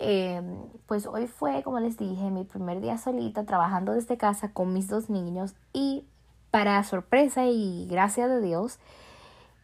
Eh, 0.00 0.42
pues 0.86 1.06
hoy 1.06 1.28
fue, 1.28 1.62
como 1.62 1.78
les 1.78 1.96
dije, 1.96 2.30
mi 2.30 2.44
primer 2.44 2.80
día 2.80 2.98
solita 2.98 3.44
trabajando 3.44 3.92
desde 3.92 4.16
casa 4.16 4.52
con 4.52 4.72
mis 4.72 4.88
dos 4.88 5.08
niños 5.08 5.54
y 5.72 6.04
para 6.50 6.82
sorpresa 6.82 7.46
y 7.46 7.86
gracias 7.88 8.28
de 8.28 8.40
Dios, 8.40 8.78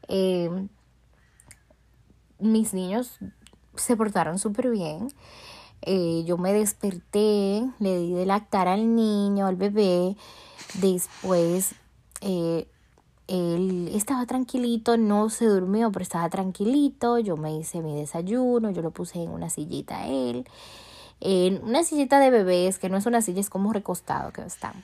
eh, 0.09 0.69
mis 2.38 2.75
niños 2.75 3.19
se 3.75 3.97
portaron 3.97 4.38
súper 4.38 4.71
bien. 4.71 5.09
Eh, 5.83 6.25
yo 6.26 6.37
me 6.37 6.52
desperté, 6.52 7.69
le 7.79 7.99
di 7.99 8.12
de 8.12 8.26
lactar 8.26 8.69
al 8.69 8.95
niño, 8.95 9.47
al 9.47 9.57
bebé. 9.57 10.17
Después 10.75 11.75
eh, 12.21 12.67
él 13.29 13.91
estaba 13.95 14.27
tranquilito, 14.27 14.97
no 14.97 15.31
se 15.31 15.47
durmió, 15.47 15.93
pero 15.93 16.03
estaba 16.03 16.29
tranquilito. 16.29 17.19
Yo 17.19 17.37
me 17.37 17.57
hice 17.57 17.81
mi 17.81 17.95
desayuno, 17.95 18.71
yo 18.71 18.83
lo 18.83 18.91
puse 18.91 19.23
en 19.23 19.31
una 19.31 19.49
sillita 19.50 20.00
a 20.00 20.09
él. 20.09 20.47
En 21.21 21.62
una 21.62 21.85
sillita 21.85 22.19
de 22.19 22.31
bebés, 22.31 22.79
que 22.79 22.89
no 22.89 22.97
es 22.97 23.07
una 23.07 23.23
silla, 23.23 23.41
es 23.41 23.50
como 23.50 23.73
recostado 23.73 24.33
que 24.33 24.43
está. 24.43 24.75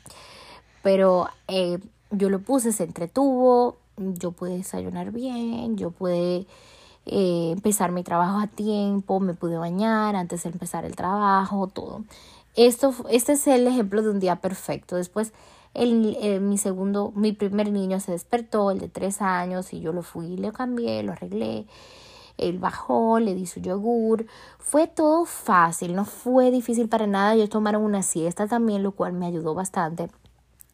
Pero 0.83 1.29
eh, 1.49 1.79
yo 2.11 2.31
lo 2.31 2.39
puse, 2.41 2.73
se 2.73 2.85
entretuvo, 2.85 3.77
yo 3.97 4.31
pude 4.33 4.59
desayunar 4.59 5.11
bien, 5.11 5.77
yo 5.77 5.91
pude 5.91 6.47
eh, 7.07 7.51
empezar 7.53 7.91
mi 7.93 8.05
trabajo 8.05 8.39
a 8.39 8.47
tiempo, 8.47 9.19
me 9.19 9.35
pude 9.35 9.57
bañar 9.57 10.15
antes 10.15 10.45
de 10.45 10.51
empezar 10.51 10.85
el 10.85 10.95
trabajo, 10.95 11.67
todo. 11.67 12.05
Esto, 12.55 12.95
este 13.11 13.33
es 13.33 13.47
el 13.49 13.67
ejemplo 13.67 14.03
de 14.03 14.11
un 14.11 14.21
día 14.21 14.37
perfecto. 14.37 14.97
Después, 14.97 15.33
el, 15.77 16.17
eh, 16.21 16.41
mi 16.41 16.59
segundo, 16.59 17.13
mi 17.15 17.33
primer 17.33 17.71
niño 17.71 18.01
se 18.01 18.13
despertó, 18.13 18.71
el 18.71 18.79
de 18.79 18.89
tres 18.89 19.21
años, 19.21 19.73
y 19.73 19.81
yo 19.81 19.93
lo 19.93 20.03
fui, 20.03 20.37
lo 20.37 20.53
cambié, 20.53 21.03
lo 21.03 21.13
arreglé. 21.13 21.67
Él 22.39 22.59
bajó, 22.59 23.19
le 23.19 23.35
di 23.35 23.47
su 23.47 23.61
yogur. 23.61 24.27
Fue 24.59 24.87
todo 24.87 25.25
fácil, 25.25 25.95
no 25.95 26.05
fue 26.05 26.51
difícil 26.51 26.89
para 26.89 27.07
nada. 27.07 27.35
Ellos 27.35 27.51
tomaron 27.51 27.83
una 27.83 28.03
siesta 28.03 28.47
también, 28.47 28.83
lo 28.83 28.93
cual 28.93 29.13
me 29.13 29.27
ayudó 29.27 29.55
bastante 29.55 30.11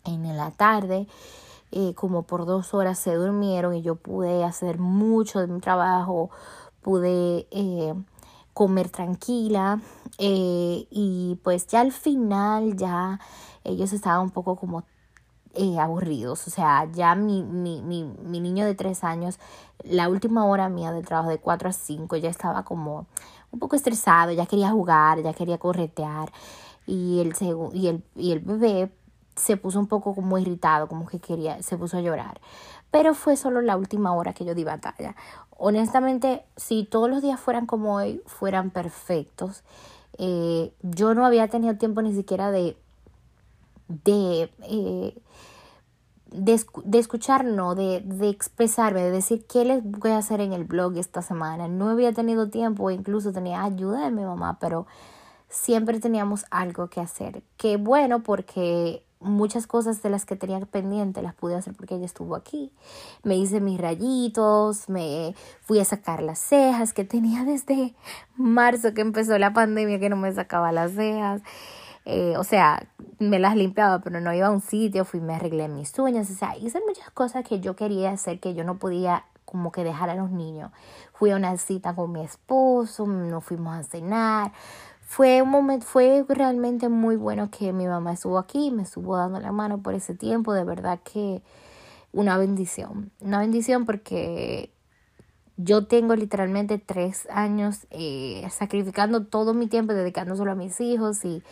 en 0.05 0.37
la 0.37 0.51
tarde. 0.51 1.07
Eh, 1.73 1.95
como 1.95 2.25
por 2.25 2.45
dos 2.47 2.75
horas 2.75 2.99
se 2.99 3.15
durmieron 3.15 3.75
y 3.75 3.83
yo 3.83 3.95
pude 3.97 4.45
hacer 4.45 4.79
mucho 4.79 5.41
de 5.41 5.47
mi 5.47 5.61
trabajo, 5.61 6.31
pude 6.83 7.47
eh, 7.51 7.95
comer 8.53 8.91
tranquila 8.91 9.81
y 10.19 11.39
pues 11.43 11.67
ya 11.67 11.81
al 11.81 11.93
final 11.93 12.77
ya 12.77 13.19
ellos 13.65 13.93
estaban 13.93 14.23
un 14.23 14.31
poco 14.31 14.57
como 14.57 14.85
aburridos, 15.79 16.47
o 16.47 16.51
sea, 16.51 16.89
ya 16.93 17.15
mi, 17.15 17.43
mi, 17.43 17.83
mi, 17.83 18.05
mi 18.05 18.41
niño 18.41 18.65
de 18.65 18.75
tres 18.75 19.05
años, 19.05 19.39
la 19.85 20.09
última 20.09 20.45
hora 20.47 20.69
mía 20.69 20.93
de 20.93 21.03
trabajo 21.03 21.31
de 21.31 21.39
cuatro 21.39 21.69
a 21.69 21.73
cinco 21.73 22.17
ya 22.17 22.31
estaba 22.31 22.65
como 22.65 23.07
un 23.51 23.59
poco 23.59 23.77
estresado, 23.77 24.33
ya 24.33 24.47
quería 24.47 24.71
jugar, 24.71 25.23
ya 25.23 25.33
quería 25.35 25.59
corretear 25.59 26.33
y 26.87 27.21
el, 27.21 27.35
y 27.73 27.87
el, 27.89 28.03
y 28.17 28.33
el 28.33 28.41
bebé 28.41 28.91
se 29.37 29.57
puso 29.57 29.79
un 29.79 29.87
poco 29.87 30.15
como 30.15 30.39
irritado, 30.39 30.89
como 30.89 31.07
que 31.07 31.19
quería, 31.19 31.63
se 31.63 31.77
puso 31.77 31.97
a 31.99 32.01
llorar. 32.01 32.41
Pero 32.91 33.15
fue 33.15 33.37
solo 33.37 33.63
la 33.63 33.77
última 33.77 34.13
hora 34.15 34.35
que 34.35 34.45
yo 34.45 34.55
di 34.55 34.65
batalla. 34.65 35.17
Honestamente, 35.57 36.45
si 36.57 36.85
todos 36.85 37.09
los 37.09 37.23
días 37.23 37.41
fueran 37.41 37.67
como 37.67 37.95
hoy, 37.95 38.23
fueran 38.27 38.71
perfectos. 38.71 39.63
Eh, 40.19 40.73
yo 40.83 41.15
no 41.15 41.25
había 41.25 41.49
tenido 41.49 41.77
tiempo 41.77 42.03
ni 42.03 42.15
siquiera 42.15 42.51
de, 42.51 42.77
de, 43.89 44.51
eh, 44.63 45.19
de, 46.31 46.99
escuchar, 46.99 47.45
no, 47.45 47.75
de, 47.75 48.01
de 48.01 48.29
expresarme, 48.29 49.03
de 49.03 49.11
decir 49.11 49.47
qué 49.47 49.65
les 49.65 49.83
voy 49.85 50.11
a 50.13 50.19
hacer 50.19 50.41
en 50.41 50.53
el 50.53 50.65
blog 50.65 50.97
esta 50.97 51.23
semana. 51.23 51.69
No 51.69 51.89
había 51.91 52.13
tenido 52.13 52.49
tiempo, 52.49 52.91
incluso 52.91 53.33
tenía 53.33 53.63
ayuda 53.63 54.05
de 54.05 54.11
mi 54.11 54.25
mamá, 54.25 54.59
pero 54.61 54.87
siempre 55.49 56.01
teníamos 56.01 56.45
algo 56.51 56.89
que 56.89 57.01
hacer. 57.01 57.43
Qué 57.57 57.77
bueno 57.77 58.23
porque 58.23 59.05
muchas 59.23 59.67
cosas 59.67 60.03
de 60.03 60.11
las 60.11 60.27
que 60.27 60.37
tenía 60.37 60.61
pendiente 60.61 61.23
las 61.23 61.35
pude 61.35 61.55
hacer 61.55 61.75
porque 61.75 61.95
ella 61.95 62.07
estuvo 62.07 62.35
aquí. 62.35 62.73
Me 63.23 63.37
hice 63.37 63.61
mis 63.61 63.81
rayitos, 63.81 64.89
me 64.89 65.35
fui 65.61 65.79
a 65.79 65.85
sacar 65.85 66.23
las 66.23 66.39
cejas 66.39 66.93
que 66.93 67.05
tenía 67.05 67.45
desde 67.45 67.95
marzo 68.37 68.95
que 68.95 69.01
empezó 69.01 69.39
la 69.39 69.53
pandemia 69.53 69.99
que 69.99 70.09
no 70.09 70.17
me 70.17 70.33
sacaba 70.33 70.73
las 70.73 70.93
cejas. 70.93 71.43
Eh, 72.05 72.35
o 72.37 72.45
sea, 72.45 72.89
me 73.19 73.39
las 73.39 73.57
limpiaba, 73.57 74.01
pero 74.01 74.21
no 74.21 74.33
iba 74.35 74.49
a 74.49 74.51
un 74.51 74.61
sitio, 74.61 75.05
fui, 75.05 75.21
me 75.21 75.35
arreglé 75.35 75.69
mis 75.69 75.97
uñas, 75.99 76.31
o 76.31 76.35
sea, 76.35 76.57
hice 76.57 76.81
muchas 76.87 77.11
cosas 77.11 77.45
que 77.45 77.61
yo 77.61 77.77
quería 77.77 78.11
hacer 78.11 78.41
que 78.41 78.55
yo 78.55 78.65
no 78.65 78.79
podía 78.79 79.25
como 79.45 79.71
que 79.71 79.85
dejar 79.85 80.11
a 80.11 80.15
los 80.15 80.31
niños. 80.31 80.73
Fui 81.13 81.31
a 81.31 81.37
una 81.37 81.57
cita 81.59 81.95
con 81.95 82.11
mi 82.13 82.23
esposo, 82.23 83.07
nos 83.07 83.45
fuimos 83.45 83.77
a 83.77 83.83
cenar, 83.85 84.53
fue 85.03 85.43
un 85.43 85.51
momento, 85.51 85.87
fue 85.87 86.25
realmente 86.29 86.89
muy 86.89 87.17
bueno 87.17 87.51
que 87.51 87.73
mi 87.73 87.87
mamá 87.87 88.15
estuvo 88.15 88.39
aquí, 88.39 88.71
me 88.71 88.83
estuvo 88.83 89.17
dando 89.17 89.39
la 89.41 89.53
mano 89.53 89.83
por 89.83 89.95
ese 89.95 90.15
tiempo, 90.15 90.55
de 90.55 90.65
verdad 90.65 91.01
que 91.05 91.43
una 92.13 92.39
bendición, 92.39 93.11
una 93.21 93.39
bendición 93.39 93.85
porque 93.85 94.73
yo 95.59 95.87
tengo 95.87 96.17
literalmente 96.17 96.79
tres 96.79 97.29
años 97.31 97.87
eh, 97.91 98.47
sacrificando 98.51 99.27
todo 99.27 99.55
mi 99.55 99.67
tiempo, 99.67 99.93
dedicándoselo 99.93 100.53
a 100.53 100.55
mis 100.55 100.81
hijos 100.81 101.25
y 101.25 101.43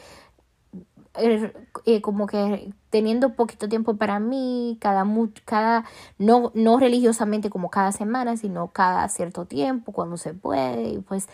eh, 1.15 2.01
como 2.01 2.27
que 2.27 2.73
teniendo 2.91 3.35
poquito 3.35 3.69
tiempo 3.69 3.97
para 3.97 4.21
mí, 4.21 4.79
cada, 4.81 5.05
cada 5.45 5.85
no, 6.19 6.53
no 6.55 6.79
religiosamente 6.79 7.51
como 7.51 7.71
cada 7.71 7.93
semana, 7.93 8.37
sino 8.37 8.69
cada 8.69 9.09
cierto 9.09 9.45
tiempo, 9.45 9.93
cuando 9.93 10.17
se 10.17 10.35
puede. 10.35 10.91
Y 10.91 10.99
pues 10.99 11.29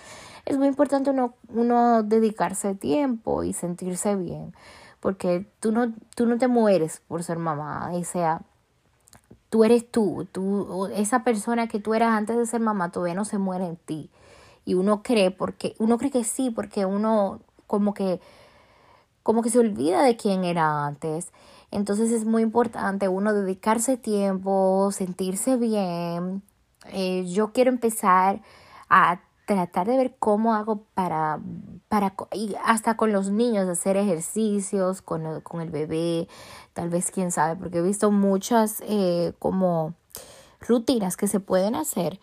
es 0.45 0.57
muy 0.59 0.69
importante 0.69 1.11
uno, 1.11 1.35
uno 1.49 2.03
dedicarse 2.03 2.75
tiempo 2.75 3.43
y 3.43 3.53
sentirse 3.53 4.17
bien, 4.17 4.55
porque 5.01 5.47
tú 5.61 5.73
no, 5.73 5.93
tú 6.15 6.27
no 6.27 6.39
te 6.39 6.49
mueres 6.49 7.03
por 7.09 7.23
ser 7.23 7.39
mamá, 7.39 7.91
o 7.93 8.05
sea, 8.05 8.43
tú 9.51 9.65
eres 9.65 9.91
tú, 9.91 10.27
tú, 10.33 10.87
esa 10.95 11.23
persona 11.25 11.69
que 11.69 11.81
tú 11.81 11.95
eras 11.95 12.11
antes 12.11 12.37
de 12.37 12.47
ser 12.47 12.61
mamá 12.61 12.91
todavía 12.91 13.15
no 13.15 13.25
se 13.25 13.39
muere 13.39 13.67
en 13.67 13.77
ti. 13.77 14.11
Y 14.65 14.75
uno 14.75 15.03
cree 15.03 15.31
porque, 15.31 15.75
uno 15.79 15.97
cree 15.97 16.11
que 16.11 16.25
sí, 16.25 16.51
porque 16.51 16.85
uno 16.87 17.41
como 17.67 17.95
que 17.95 18.21
como 19.27 19.43
que 19.43 19.51
se 19.51 19.59
olvida 19.59 20.05
de 20.05 20.17
quién 20.17 20.45
era 20.45 20.87
antes. 20.87 21.33
Entonces 21.73 22.13
es 22.13 22.25
muy 22.25 22.43
importante 22.43 23.09
uno 23.09 23.35
dedicarse 23.35 23.97
tiempo, 23.97 24.91
sentirse 24.93 25.57
bien. 25.57 26.45
Eh, 26.93 27.25
yo 27.27 27.53
quiero 27.53 27.71
empezar 27.73 28.41
a 28.89 29.21
tratar 29.45 29.89
de 29.89 29.97
ver 29.97 30.15
cómo 30.21 30.55
hago 30.55 30.85
para, 30.95 31.41
para 31.89 32.15
y 32.33 32.55
hasta 32.65 32.97
con 32.97 33.11
los 33.11 33.31
niños, 33.31 33.69
hacer 33.69 33.97
ejercicios 33.97 35.03
con 35.03 35.27
el, 35.27 35.43
con 35.43 35.61
el 35.61 35.71
bebé, 35.71 36.29
tal 36.73 36.89
vez 36.89 37.11
quién 37.11 37.33
sabe, 37.33 37.57
porque 37.57 37.79
he 37.79 37.83
visto 37.83 38.13
muchas 38.13 38.81
eh, 38.87 39.33
como 39.41 39.95
rutinas 40.61 41.17
que 41.17 41.27
se 41.27 41.41
pueden 41.41 41.75
hacer. 41.75 42.21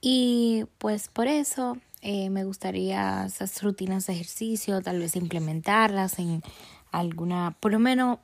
Y 0.00 0.64
pues 0.78 1.08
por 1.08 1.26
eso 1.26 1.76
eh, 2.02 2.30
me 2.30 2.44
gustaría 2.44 3.24
esas 3.26 3.62
rutinas 3.62 4.06
de 4.06 4.14
ejercicio, 4.14 4.82
tal 4.82 4.98
vez 4.98 5.14
implementarlas 5.14 6.18
en 6.18 6.42
alguna, 6.90 7.56
por 7.60 7.70
lo 7.70 7.78
menos 7.78 8.18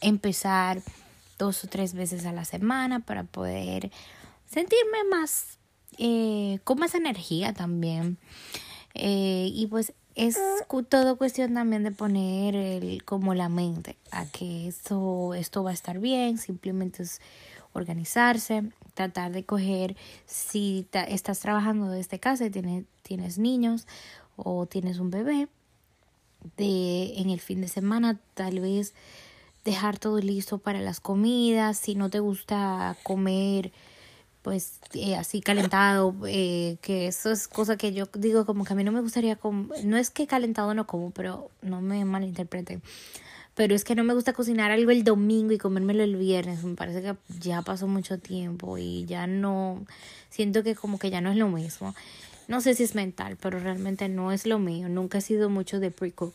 empezar 0.00 0.80
dos 1.36 1.64
o 1.64 1.68
tres 1.68 1.94
veces 1.94 2.26
a 2.26 2.32
la 2.32 2.44
semana 2.44 3.00
para 3.00 3.24
poder 3.24 3.90
sentirme 4.46 5.04
más, 5.10 5.58
eh, 5.98 6.60
con 6.62 6.78
más 6.78 6.94
energía 6.94 7.52
también. 7.52 8.18
Eh, 8.94 9.50
y 9.52 9.66
pues 9.66 9.92
es 10.14 10.38
todo 10.88 11.16
cuestión 11.16 11.54
también 11.54 11.84
de 11.84 11.90
poner 11.90 12.54
el, 12.54 13.04
como 13.04 13.34
la 13.34 13.48
mente 13.48 13.96
a 14.10 14.26
que 14.26 14.68
esto, 14.68 15.34
esto 15.34 15.62
va 15.62 15.70
a 15.70 15.74
estar 15.74 15.98
bien, 15.98 16.38
simplemente 16.38 17.02
es 17.02 17.20
organizarse, 17.72 18.64
tratar 18.94 19.32
de 19.32 19.44
coger 19.44 19.96
si 20.26 20.86
estás 20.92 21.40
trabajando 21.40 21.90
desde 21.90 22.18
casa 22.18 22.46
y 22.46 22.50
tienes, 22.50 22.84
tienes 23.02 23.38
niños 23.38 23.86
o 24.36 24.66
tienes 24.66 24.98
un 24.98 25.10
bebé, 25.10 25.48
de 26.56 27.14
en 27.16 27.30
el 27.30 27.40
fin 27.40 27.60
de 27.60 27.68
semana 27.68 28.18
tal 28.34 28.60
vez 28.60 28.94
dejar 29.64 29.98
todo 29.98 30.18
listo 30.18 30.58
para 30.58 30.80
las 30.80 31.00
comidas, 31.00 31.78
si 31.78 31.94
no 31.94 32.10
te 32.10 32.20
gusta 32.20 32.96
comer 33.02 33.72
pues 34.42 34.78
eh, 34.94 35.16
así 35.16 35.40
calentado, 35.40 36.14
eh, 36.26 36.78
que 36.80 37.06
eso 37.06 37.30
es 37.30 37.48
cosa 37.48 37.76
que 37.76 37.92
yo 37.92 38.06
digo 38.14 38.46
como 38.46 38.64
que 38.64 38.72
a 38.72 38.76
mí 38.76 38.84
no 38.84 38.92
me 38.92 39.00
gustaría 39.00 39.38
no 39.84 39.96
es 39.96 40.10
que 40.10 40.26
calentado 40.26 40.72
no 40.74 40.86
como, 40.86 41.10
pero 41.10 41.50
no 41.60 41.82
me 41.82 42.04
malinterpreten, 42.04 42.82
pero 43.58 43.74
es 43.74 43.82
que 43.82 43.96
no 43.96 44.04
me 44.04 44.14
gusta 44.14 44.34
cocinar 44.34 44.70
algo 44.70 44.92
el 44.92 45.02
domingo 45.02 45.52
y 45.52 45.58
comérmelo 45.58 46.04
el 46.04 46.14
viernes, 46.14 46.62
me 46.62 46.76
parece 46.76 47.02
que 47.02 47.16
ya 47.40 47.60
pasó 47.62 47.88
mucho 47.88 48.16
tiempo 48.20 48.78
y 48.78 49.04
ya 49.04 49.26
no, 49.26 49.84
siento 50.30 50.62
que 50.62 50.76
como 50.76 51.00
que 51.00 51.10
ya 51.10 51.20
no 51.20 51.32
es 51.32 51.36
lo 51.36 51.48
mismo. 51.48 51.92
No 52.46 52.60
sé 52.60 52.76
si 52.76 52.84
es 52.84 52.94
mental, 52.94 53.36
pero 53.40 53.58
realmente 53.58 54.08
no 54.08 54.30
es 54.30 54.46
lo 54.46 54.60
mío, 54.60 54.88
nunca 54.88 55.18
he 55.18 55.22
sido 55.22 55.50
mucho 55.50 55.80
de 55.80 55.90
pre-cook, 55.90 56.34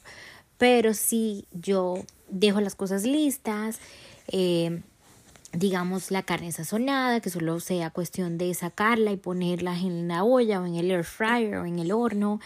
pero 0.58 0.94
sí 0.94 1.46
yo 1.54 2.04
dejo 2.28 2.60
las 2.60 2.76
cosas 2.76 3.06
listas, 3.06 3.80
eh, 4.28 4.82
digamos 5.54 6.12
la 6.12 6.24
carne 6.24 6.52
sazonada, 6.52 7.22
que 7.22 7.30
solo 7.30 7.62
sea 7.62 7.90
cuestión 7.90 8.38
de 8.38 8.54
sacarla 8.54 9.14
y 9.14 9.18
ponerla 9.18 9.80
en 9.80 10.10
la 10.10 10.26
olla 10.26 10.60
o 10.60 10.66
en 10.66 10.76
el 10.76 10.92
air 10.92 11.06
fryer 11.06 11.56
o 11.56 11.66
en 11.66 11.80
el 11.80 11.94
horno, 11.94 12.42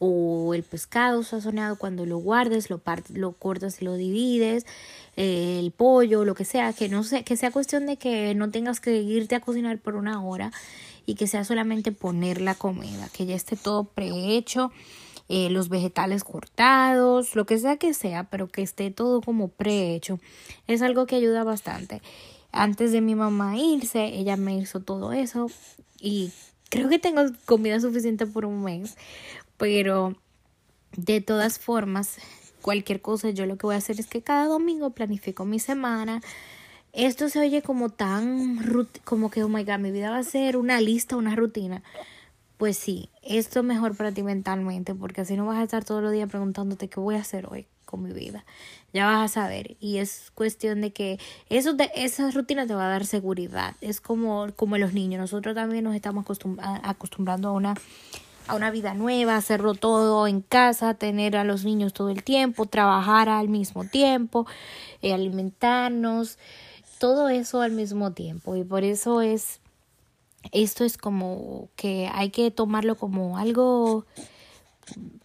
o 0.00 0.54
el 0.54 0.62
pescado 0.62 1.22
sazonado 1.22 1.76
cuando 1.76 2.06
lo 2.06 2.18
guardes, 2.18 2.70
lo, 2.70 2.80
lo 3.12 3.32
cortas 3.32 3.80
y 3.80 3.84
lo 3.84 3.94
divides, 3.94 4.64
el 5.14 5.70
pollo, 5.72 6.24
lo 6.24 6.34
que 6.34 6.46
sea, 6.46 6.72
que 6.72 6.88
no 6.88 7.04
sé, 7.04 7.22
que 7.22 7.36
sea 7.36 7.50
cuestión 7.50 7.84
de 7.86 7.98
que 7.98 8.34
no 8.34 8.50
tengas 8.50 8.80
que 8.80 9.02
irte 9.02 9.34
a 9.34 9.40
cocinar 9.40 9.78
por 9.78 9.96
una 9.96 10.24
hora 10.24 10.52
y 11.04 11.16
que 11.16 11.26
sea 11.26 11.44
solamente 11.44 11.92
poner 11.92 12.40
la 12.40 12.54
comida, 12.54 13.10
que 13.12 13.26
ya 13.26 13.36
esté 13.36 13.56
todo 13.56 13.84
prehecho 13.84 14.72
eh, 15.28 15.50
los 15.50 15.68
vegetales 15.68 16.24
cortados, 16.24 17.36
lo 17.36 17.44
que 17.44 17.58
sea 17.58 17.76
que 17.76 17.92
sea, 17.92 18.24
pero 18.24 18.48
que 18.48 18.62
esté 18.62 18.90
todo 18.90 19.20
como 19.20 19.48
prehecho. 19.48 20.18
Es 20.66 20.80
algo 20.82 21.06
que 21.06 21.16
ayuda 21.16 21.44
bastante. 21.44 22.00
Antes 22.52 22.90
de 22.90 23.02
mi 23.02 23.14
mamá 23.14 23.58
irse, 23.58 24.06
ella 24.06 24.36
me 24.36 24.56
hizo 24.56 24.80
todo 24.80 25.12
eso 25.12 25.48
y 26.00 26.32
creo 26.70 26.88
que 26.88 26.98
tengo 26.98 27.22
comida 27.44 27.78
suficiente 27.78 28.26
por 28.26 28.46
un 28.46 28.64
mes, 28.64 28.96
pero 29.60 30.16
de 30.96 31.20
todas 31.20 31.60
formas, 31.60 32.16
cualquier 32.62 33.00
cosa, 33.00 33.30
yo 33.30 33.46
lo 33.46 33.56
que 33.56 33.66
voy 33.66 33.76
a 33.76 33.78
hacer 33.78 34.00
es 34.00 34.08
que 34.08 34.22
cada 34.22 34.46
domingo 34.46 34.90
planifico 34.90 35.44
mi 35.44 35.60
semana. 35.60 36.20
Esto 36.92 37.28
se 37.28 37.38
oye 37.38 37.62
como 37.62 37.90
tan, 37.90 38.58
como 39.04 39.30
que, 39.30 39.44
oh 39.44 39.48
my 39.48 39.62
god, 39.62 39.78
mi 39.78 39.92
vida 39.92 40.10
va 40.10 40.18
a 40.18 40.24
ser 40.24 40.56
una 40.56 40.80
lista, 40.80 41.14
una 41.14 41.36
rutina 41.36 41.84
pues 42.60 42.76
sí, 42.76 43.08
esto 43.22 43.60
es 43.60 43.64
mejor 43.64 43.96
para 43.96 44.12
ti 44.12 44.22
mentalmente, 44.22 44.94
porque 44.94 45.22
así 45.22 45.34
no 45.34 45.46
vas 45.46 45.56
a 45.56 45.62
estar 45.62 45.82
todos 45.82 46.02
los 46.02 46.12
días 46.12 46.28
preguntándote 46.28 46.88
qué 46.88 47.00
voy 47.00 47.14
a 47.14 47.20
hacer 47.20 47.46
hoy 47.50 47.66
con 47.86 48.02
mi 48.02 48.12
vida. 48.12 48.44
Ya 48.92 49.06
vas 49.06 49.30
a 49.30 49.42
saber. 49.42 49.78
Y 49.80 49.96
es 49.96 50.30
cuestión 50.34 50.82
de 50.82 50.92
que 50.92 51.18
eso 51.48 51.72
de, 51.72 51.90
esa 51.94 52.30
rutina 52.30 52.66
te 52.66 52.74
va 52.74 52.84
a 52.84 52.90
dar 52.90 53.06
seguridad. 53.06 53.76
Es 53.80 54.02
como, 54.02 54.48
como 54.56 54.76
los 54.76 54.92
niños. 54.92 55.18
Nosotros 55.18 55.54
también 55.54 55.84
nos 55.84 55.94
estamos 55.94 56.26
acostumbrando 56.82 57.48
a 57.48 57.52
una, 57.52 57.74
a 58.50 58.56
una 58.56 58.70
vida 58.70 58.94
nueva, 58.94 59.36
hacerlo 59.36 59.74
todo 59.74 60.26
en 60.26 60.40
casa, 60.40 60.94
tener 60.94 61.36
a 61.36 61.44
los 61.44 61.64
niños 61.64 61.92
todo 61.92 62.10
el 62.10 62.22
tiempo, 62.24 62.66
trabajar 62.66 63.28
al 63.28 63.48
mismo 63.48 63.84
tiempo, 63.84 64.46
eh, 65.02 65.14
alimentarnos, 65.14 66.38
todo 66.98 67.28
eso 67.28 67.62
al 67.62 67.72
mismo 67.72 68.12
tiempo. 68.12 68.56
Y 68.56 68.64
por 68.64 68.84
eso 68.84 69.22
es 69.22 69.60
esto 70.52 70.84
es 70.84 70.96
como 70.96 71.68
que 71.76 72.10
hay 72.12 72.30
que 72.30 72.50
tomarlo 72.50 72.96
como 72.96 73.38
algo 73.38 74.06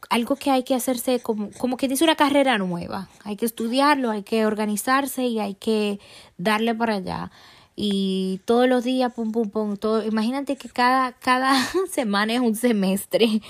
algo 0.10 0.36
que 0.36 0.51
hay 0.51 0.63
que 0.63 0.75
hacerse 0.75 1.20
como, 1.20 1.50
como 1.58 1.77
que 1.77 1.88
dice 1.88 2.03
una 2.03 2.15
carrera 2.15 2.58
nueva. 2.58 3.10
Hay 3.24 3.36
que 3.36 3.46
estudiarlo, 3.46 4.12
hay 4.12 4.24
que 4.24 4.46
organizarse 4.46 5.25
y 5.25 5.39
hay 5.39 5.55
que 5.55 6.00
darle 6.38 6.75
para 6.75 6.96
allá. 6.96 7.32
Y 7.75 8.39
todos 8.46 8.70
los 8.70 8.84
días, 8.84 9.13
pum, 9.13 9.32
pum, 9.32 9.50
pum, 9.50 9.75
todo. 9.75 10.03
Imagínate 10.05 10.55
que 10.55 10.70
cada, 10.70 11.12
cada 11.13 11.53
semana 11.91 12.34
es 12.34 12.39
un 12.39 12.55
semestre. 12.55 13.41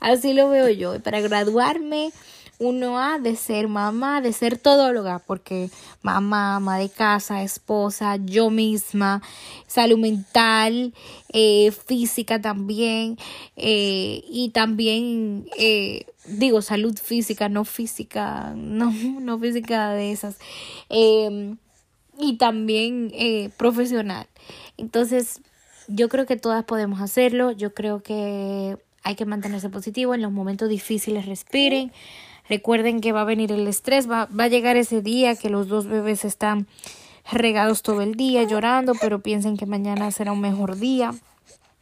Así 0.00 0.32
lo 0.32 0.48
veo 0.48 0.68
yo. 0.68 1.00
Para 1.02 1.20
graduarme, 1.20 2.12
uno 2.62 2.98
ha 2.98 3.18
de 3.18 3.34
ser 3.34 3.66
mamá, 3.66 4.20
de 4.20 4.32
ser 4.32 4.56
todóloga, 4.56 5.18
porque 5.18 5.70
mamá, 6.00 6.56
ama 6.56 6.78
de 6.78 6.88
casa, 6.88 7.42
esposa, 7.42 8.16
yo 8.16 8.50
misma, 8.50 9.20
salud 9.66 9.98
mental, 9.98 10.94
eh, 11.32 11.72
física 11.72 12.40
también, 12.40 13.18
eh, 13.56 14.22
y 14.28 14.50
también, 14.50 15.48
eh, 15.58 16.06
digo, 16.26 16.62
salud 16.62 16.96
física, 16.96 17.48
no 17.48 17.64
física, 17.64 18.52
no, 18.56 18.92
no 18.92 19.38
física 19.40 19.92
de 19.92 20.12
esas, 20.12 20.36
em, 20.88 21.56
y 22.22 22.36
también 22.36 23.12
profesional. 23.58 24.26
Entonces, 24.78 25.40
yo 25.88 26.08
creo 26.08 26.26
que 26.26 26.36
todas 26.36 26.64
podemos 26.64 27.00
hacerlo, 27.00 27.50
yo 27.50 27.74
creo 27.74 28.02
que 28.02 28.78
hay 29.02 29.14
que 29.14 29.26
mantenerse 29.26 29.68
positivo 29.68 30.14
en 30.14 30.22
los 30.22 30.32
momentos 30.32 30.68
difíciles, 30.68 31.26
respiren. 31.26 31.92
Recuerden 32.48 33.00
que 33.00 33.12
va 33.12 33.22
a 33.22 33.24
venir 33.24 33.52
el 33.52 33.66
estrés, 33.66 34.10
va, 34.10 34.26
va 34.26 34.44
a 34.44 34.48
llegar 34.48 34.76
ese 34.76 35.02
día 35.02 35.36
que 35.36 35.50
los 35.50 35.68
dos 35.68 35.86
bebés 35.86 36.24
están 36.24 36.66
regados 37.30 37.82
todo 37.82 38.02
el 38.02 38.14
día 38.14 38.42
llorando, 38.42 38.94
pero 39.00 39.20
piensen 39.20 39.56
que 39.56 39.66
mañana 39.66 40.10
será 40.10 40.32
un 40.32 40.40
mejor 40.40 40.76
día. 40.76 41.14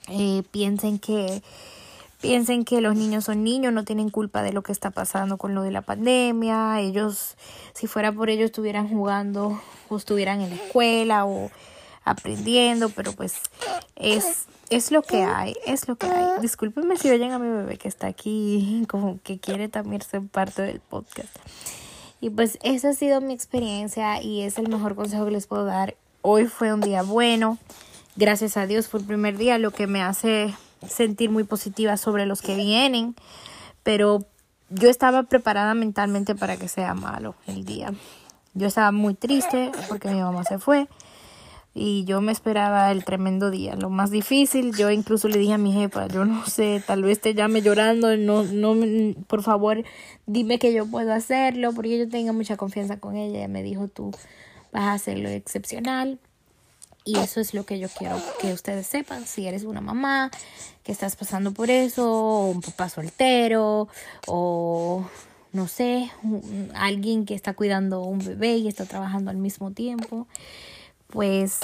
Eh, 0.09 0.43
piensen 0.51 0.99
que 0.99 1.43
piensen 2.21 2.65
que 2.65 2.81
los 2.81 2.95
niños 2.97 3.25
son 3.25 3.45
niños, 3.45 3.73
no 3.73 3.85
tienen 3.85 4.11
culpa 4.11 4.43
de 4.43 4.53
lo 4.53 4.63
que 4.63 4.73
está 4.73 4.91
pasando 4.91 5.39
con 5.39 5.55
lo 5.55 5.63
de 5.63 5.71
la 5.71 5.83
pandemia. 5.83 6.81
Ellos, 6.81 7.37
si 7.73 7.87
fuera 7.87 8.13
por 8.13 8.31
ellos, 8.31 8.47
estuvieran 8.47 8.89
jugando 8.89 9.61
o 9.89 9.97
estuvieran 9.97 10.41
en 10.41 10.51
la 10.51 10.57
escuela 10.57 11.25
o 11.25 11.51
aprendiendo, 12.05 12.89
pero 12.91 13.13
pues 13.13 13.41
es 13.97 14.47
es 14.71 14.93
lo 14.93 15.03
que 15.03 15.25
hay, 15.25 15.55
es 15.67 15.89
lo 15.89 15.97
que 15.97 16.07
hay. 16.07 16.41
Discúlpenme 16.41 16.97
si 16.97 17.11
oyen 17.11 17.33
a 17.33 17.41
mi 17.41 17.49
bebé 17.49 17.77
que 17.77 17.89
está 17.89 18.07
aquí, 18.07 18.87
como 18.89 19.21
que 19.23 19.41
quiere 19.41 19.69
también 19.69 20.01
ser 20.01 20.23
parte 20.23 20.63
del 20.63 20.79
podcast. 20.79 21.37
Y 22.21 22.31
pues 22.31 22.59
esa 22.63 22.91
ha 22.91 22.93
sido 22.95 23.21
mi 23.21 23.35
experiencia 23.35 24.23
y 24.23 24.43
es 24.43 24.59
el 24.59 24.69
mejor 24.69 24.95
consejo 24.95 25.25
que 25.25 25.33
les 25.33 25.49
puedo 25.49 25.65
dar. 25.65 25.97
Hoy 26.23 26.47
fue 26.47 26.73
un 26.73 26.81
día 26.81 27.03
bueno, 27.03 27.59
gracias 28.15 28.57
a 28.57 28.67
Dios 28.67 28.87
fue 28.87 29.01
el 29.01 29.07
primer 29.07 29.37
día, 29.37 29.59
lo 29.59 29.73
que 29.73 29.89
me 29.89 30.03
hace 30.03 30.55
sentir 30.87 31.31
muy 31.31 31.45
positiva 31.45 31.97
sobre 31.97 32.27
los 32.27 32.43
que 32.43 32.57
vienen, 32.57 33.15
pero 33.83 34.27
yo 34.71 34.89
estaba 34.89 35.25
preparada 35.25 35.75
mentalmente 35.75 36.35
para 36.35 36.57
que 36.57 36.69
sea 36.69 36.95
malo 36.95 37.35
el 37.47 37.65
día. 37.65 37.93
Yo 38.55 38.67
estaba 38.67 38.93
muy 38.93 39.15
triste 39.15 39.71
porque 39.89 40.09
mi 40.09 40.21
mamá 40.21 40.45
se 40.45 40.59
fue 40.59 40.89
y 41.73 42.05
yo 42.05 42.21
me 42.21 42.33
esperaba 42.33 42.91
el 42.91 43.05
tremendo 43.05 43.51
día. 43.51 43.77
Lo 43.77 43.91
más 43.91 44.11
difícil, 44.11 44.75
yo 44.77 44.91
incluso 44.91 45.29
le 45.29 45.39
dije 45.39 45.53
a 45.53 45.59
mi 45.59 45.73
jefa, 45.73 46.09
yo 46.09 46.25
no 46.25 46.45
sé, 46.47 46.83
tal 46.85 47.03
vez 47.03 47.21
te 47.21 47.35
llame 47.35 47.63
llorando, 47.63 48.17
no, 48.17 48.43
no, 48.45 48.75
por 49.27 49.43
favor, 49.43 49.85
dime 50.27 50.59
que 50.59 50.73
yo 50.73 50.87
puedo 50.87 51.13
hacerlo, 51.13 51.73
porque 51.73 51.99
yo 51.99 52.09
tengo 52.09 52.33
mucha 52.33 52.57
confianza 52.57 52.99
con 52.99 53.17
ella. 53.17 53.39
Ella 53.39 53.49
me 53.49 53.63
dijo, 53.63 53.89
tú 53.89 54.11
vas 54.73 54.83
a 54.83 54.93
hacerlo 54.95 55.29
excepcional. 55.29 56.19
Y 57.11 57.19
eso 57.19 57.41
es 57.41 57.55
lo 57.55 57.65
que 57.65 57.79
yo 57.79 57.89
quiero 57.89 58.17
que 58.41 58.53
ustedes 58.53 58.87
sepan. 58.87 59.27
Si 59.27 59.47
eres 59.47 59.65
una 59.65 59.81
mamá 59.81 60.31
que 60.83 60.93
estás 60.93 61.17
pasando 61.17 61.53
por 61.53 61.71
eso, 61.71 62.11
o 62.11 62.51
un 62.51 62.61
papá 62.61 62.89
soltero, 62.89 63.89
o 64.27 65.05
no 65.53 65.69
sé, 65.69 66.11
alguien 66.75 67.25
que 67.27 67.35
está 67.35 67.55
cuidando 67.55 68.03
un 68.03 68.19
bebé 68.19 68.57
y 68.57 68.69
está 68.69 68.87
trabajando 68.87 69.31
al 69.31 69.37
mismo 69.37 69.73
tiempo 69.73 70.27
pues 71.11 71.61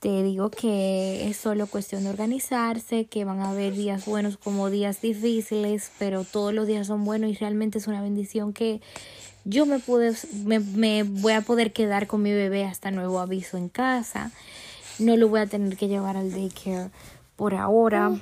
te 0.00 0.22
digo 0.22 0.50
que 0.50 1.28
es 1.28 1.36
solo 1.36 1.66
cuestión 1.66 2.04
de 2.04 2.10
organizarse, 2.10 3.04
que 3.06 3.24
van 3.24 3.40
a 3.40 3.50
haber 3.50 3.74
días 3.74 4.04
buenos 4.04 4.36
como 4.36 4.70
días 4.70 5.00
difíciles, 5.00 5.90
pero 5.98 6.24
todos 6.24 6.52
los 6.52 6.66
días 6.66 6.86
son 6.86 7.04
buenos 7.04 7.30
y 7.30 7.34
realmente 7.34 7.78
es 7.78 7.86
una 7.86 8.02
bendición 8.02 8.52
que 8.52 8.80
yo 9.44 9.66
me, 9.66 9.78
pude, 9.78 10.14
me, 10.44 10.60
me 10.60 11.02
voy 11.02 11.32
a 11.32 11.40
poder 11.40 11.72
quedar 11.72 12.06
con 12.06 12.22
mi 12.22 12.32
bebé 12.32 12.64
hasta 12.64 12.90
nuevo 12.90 13.20
aviso 13.20 13.56
en 13.56 13.68
casa. 13.68 14.30
No 14.98 15.16
lo 15.16 15.28
voy 15.28 15.40
a 15.40 15.46
tener 15.46 15.76
que 15.76 15.88
llevar 15.88 16.16
al 16.16 16.30
daycare 16.30 16.90
por 17.36 17.54
ahora, 17.54 18.12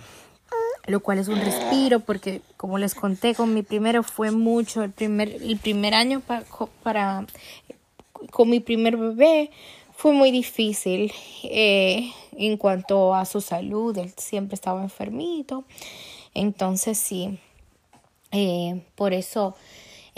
lo 0.87 1.01
cual 1.01 1.19
es 1.19 1.29
un 1.29 1.41
respiro 1.41 2.01
porque 2.01 2.43
como 2.57 2.79
les 2.79 2.95
conté 2.95 3.35
con 3.35 3.53
mi 3.53 3.63
primero 3.63 4.03
fue 4.03 4.31
mucho 4.31 4.83
el 4.83 4.91
primer, 4.91 5.29
el 5.29 5.59
primer 5.59 5.95
año 5.95 6.21
para, 6.21 6.45
para 6.83 7.27
con 8.31 8.49
mi 8.49 8.61
primer 8.61 8.97
bebé 8.97 9.51
fue 9.95 10.13
muy 10.13 10.31
difícil 10.31 11.13
eh, 11.45 12.11
en 12.33 12.57
cuanto 12.57 13.15
a 13.15 13.27
su 13.27 13.43
salud. 13.43 13.97
Él 13.99 14.13
siempre 14.17 14.55
estaba 14.55 14.83
enfermito. 14.83 15.65
Entonces 16.33 16.99
sí, 16.99 17.39
eh, 18.33 18.83
por 18.95 19.13
eso 19.13 19.55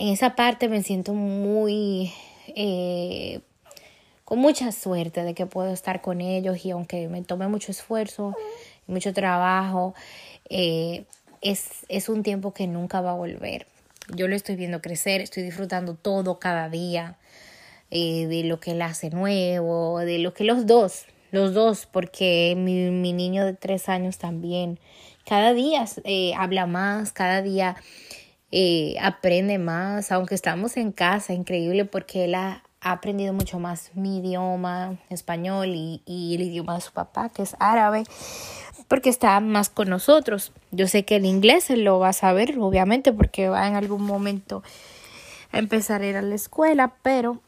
en 0.02 0.08
esa 0.08 0.34
parte 0.34 0.68
me 0.68 0.82
siento 0.82 1.14
muy... 1.14 2.12
Eh, 2.56 3.40
con 4.24 4.38
mucha 4.38 4.72
suerte 4.72 5.22
de 5.22 5.34
que 5.34 5.46
puedo 5.46 5.72
estar 5.72 6.00
con 6.00 6.20
ellos 6.20 6.64
y 6.64 6.70
aunque 6.70 7.06
me 7.08 7.22
tome 7.22 7.46
mucho 7.48 7.70
esfuerzo, 7.70 8.34
mucho 8.86 9.12
trabajo, 9.12 9.94
es, 10.48 11.68
es 11.88 12.08
un 12.08 12.22
tiempo 12.22 12.54
que 12.54 12.66
nunca 12.66 13.00
va 13.00 13.10
a 13.10 13.14
volver. 13.14 13.66
Yo 14.16 14.28
lo 14.28 14.34
estoy 14.34 14.56
viendo 14.56 14.80
crecer, 14.80 15.20
estoy 15.20 15.42
disfrutando 15.42 15.94
todo 15.94 16.38
cada 16.38 16.68
día. 16.68 17.18
eh, 17.92 18.26
de 18.26 18.42
lo 18.44 18.58
que 18.58 18.70
él 18.70 18.80
hace 18.80 19.10
nuevo, 19.10 19.98
de 19.98 20.18
lo 20.18 20.32
que 20.32 20.44
los 20.44 20.66
dos, 20.66 21.04
los 21.30 21.52
dos, 21.52 21.86
porque 21.86 22.54
mi, 22.56 22.90
mi 22.90 23.12
niño 23.12 23.44
de 23.44 23.52
tres 23.52 23.90
años 23.90 24.16
también, 24.16 24.80
cada 25.26 25.52
día 25.52 25.84
eh, 26.04 26.32
habla 26.34 26.66
más, 26.66 27.12
cada 27.12 27.42
día 27.42 27.76
eh, 28.54 28.96
aprende 29.00 29.58
más, 29.58 30.12
aunque 30.12 30.34
estamos 30.34 30.76
en 30.76 30.92
casa, 30.92 31.32
increíble 31.32 31.86
porque 31.86 32.26
él 32.26 32.34
ha, 32.34 32.62
aprendido 32.84 33.32
mucho 33.32 33.60
más 33.60 33.92
mi 33.94 34.18
idioma, 34.18 34.98
español 35.08 35.68
y, 35.68 36.02
el 36.34 36.42
idioma 36.42 36.74
de 36.74 36.80
su 36.80 36.92
papá, 36.92 37.28
que 37.28 37.42
es 37.42 37.54
árabe 37.60 38.02
porque 38.88 39.08
está 39.08 39.38
más 39.38 39.68
con 39.70 39.88
nosotros. 39.88 40.52
Yo 40.72 40.88
sé 40.88 41.04
que 41.04 41.16
el 41.16 41.24
inglés 41.24 41.70
él 41.70 41.84
lo 41.84 42.00
va 42.00 42.08
a 42.08 42.12
saber, 42.12 42.58
obviamente, 42.58 43.12
porque 43.12 43.48
va 43.48 43.68
en 43.68 43.76
algún 43.76 44.02
momento 44.02 44.64
a 45.52 45.58
empezar 45.58 46.02
a 46.02 46.06
ir 46.08 46.16
a 46.16 46.22
la 46.22 46.34
escuela, 46.34 46.92
pero 47.02 47.40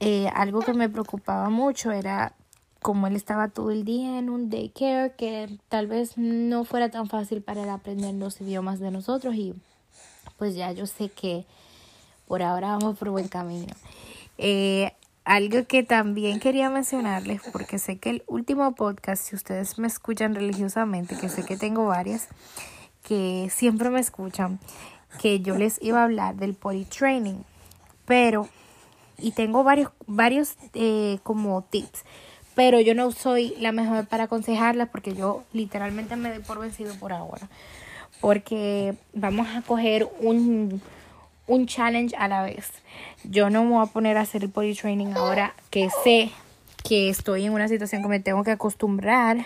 eh, 0.00 0.28
algo 0.34 0.60
que 0.60 0.72
me 0.72 0.88
preocupaba 0.88 1.50
mucho 1.50 1.92
era 1.92 2.32
como 2.80 3.06
él 3.06 3.14
estaba 3.14 3.48
todo 3.48 3.70
el 3.70 3.84
día 3.84 4.18
en 4.18 4.30
un 4.30 4.48
daycare, 4.48 5.12
que 5.16 5.58
tal 5.68 5.86
vez 5.86 6.16
no 6.16 6.64
fuera 6.64 6.90
tan 6.90 7.08
fácil 7.08 7.42
para 7.42 7.62
él 7.62 7.68
aprender 7.68 8.14
los 8.14 8.40
idiomas 8.40 8.80
de 8.80 8.90
nosotros 8.90 9.34
y 9.34 9.54
pues 10.36 10.54
ya 10.54 10.72
yo 10.72 10.86
sé 10.86 11.08
que 11.08 11.44
por 12.26 12.42
ahora 12.42 12.76
vamos 12.76 12.98
por 12.98 13.10
buen 13.10 13.28
camino. 13.28 13.74
Eh, 14.36 14.92
algo 15.24 15.66
que 15.66 15.82
también 15.82 16.40
quería 16.40 16.70
mencionarles, 16.70 17.42
porque 17.52 17.78
sé 17.78 17.98
que 17.98 18.08
el 18.10 18.22
último 18.26 18.74
podcast, 18.74 19.22
si 19.22 19.36
ustedes 19.36 19.78
me 19.78 19.86
escuchan 19.86 20.34
religiosamente, 20.34 21.18
que 21.18 21.28
sé 21.28 21.44
que 21.44 21.58
tengo 21.58 21.86
varias, 21.86 22.28
que 23.02 23.50
siempre 23.50 23.90
me 23.90 24.00
escuchan, 24.00 24.58
que 25.20 25.40
yo 25.40 25.56
les 25.56 25.82
iba 25.82 26.00
a 26.00 26.04
hablar 26.04 26.36
del 26.36 26.54
potty 26.54 26.86
training, 26.86 27.42
pero, 28.06 28.48
y 29.18 29.32
tengo 29.32 29.64
varios, 29.64 29.90
varios 30.06 30.56
eh, 30.72 31.18
como 31.22 31.62
tips, 31.62 32.04
pero 32.54 32.80
yo 32.80 32.94
no 32.94 33.12
soy 33.12 33.54
la 33.60 33.72
mejor 33.72 34.06
para 34.06 34.24
aconsejarlas 34.24 34.88
porque 34.88 35.14
yo 35.14 35.44
literalmente 35.52 36.16
me 36.16 36.30
doy 36.30 36.42
por 36.42 36.58
vencido 36.58 36.94
por 36.94 37.12
ahora, 37.12 37.50
porque 38.20 38.94
vamos 39.12 39.48
a 39.54 39.62
coger 39.62 40.08
un 40.20 40.80
un 41.48 41.66
challenge 41.66 42.14
a 42.16 42.28
la 42.28 42.42
vez. 42.42 42.70
Yo 43.24 43.50
no 43.50 43.64
me 43.64 43.70
voy 43.70 43.82
a 43.82 43.90
poner 43.90 44.16
a 44.16 44.20
hacer 44.20 44.44
el 44.44 44.50
body 44.50 44.74
training 44.74 45.14
ahora 45.16 45.54
que 45.70 45.88
sé 46.04 46.30
que 46.84 47.08
estoy 47.08 47.46
en 47.46 47.52
una 47.52 47.66
situación 47.66 48.02
que 48.02 48.08
me 48.08 48.20
tengo 48.20 48.44
que 48.44 48.52
acostumbrar. 48.52 49.44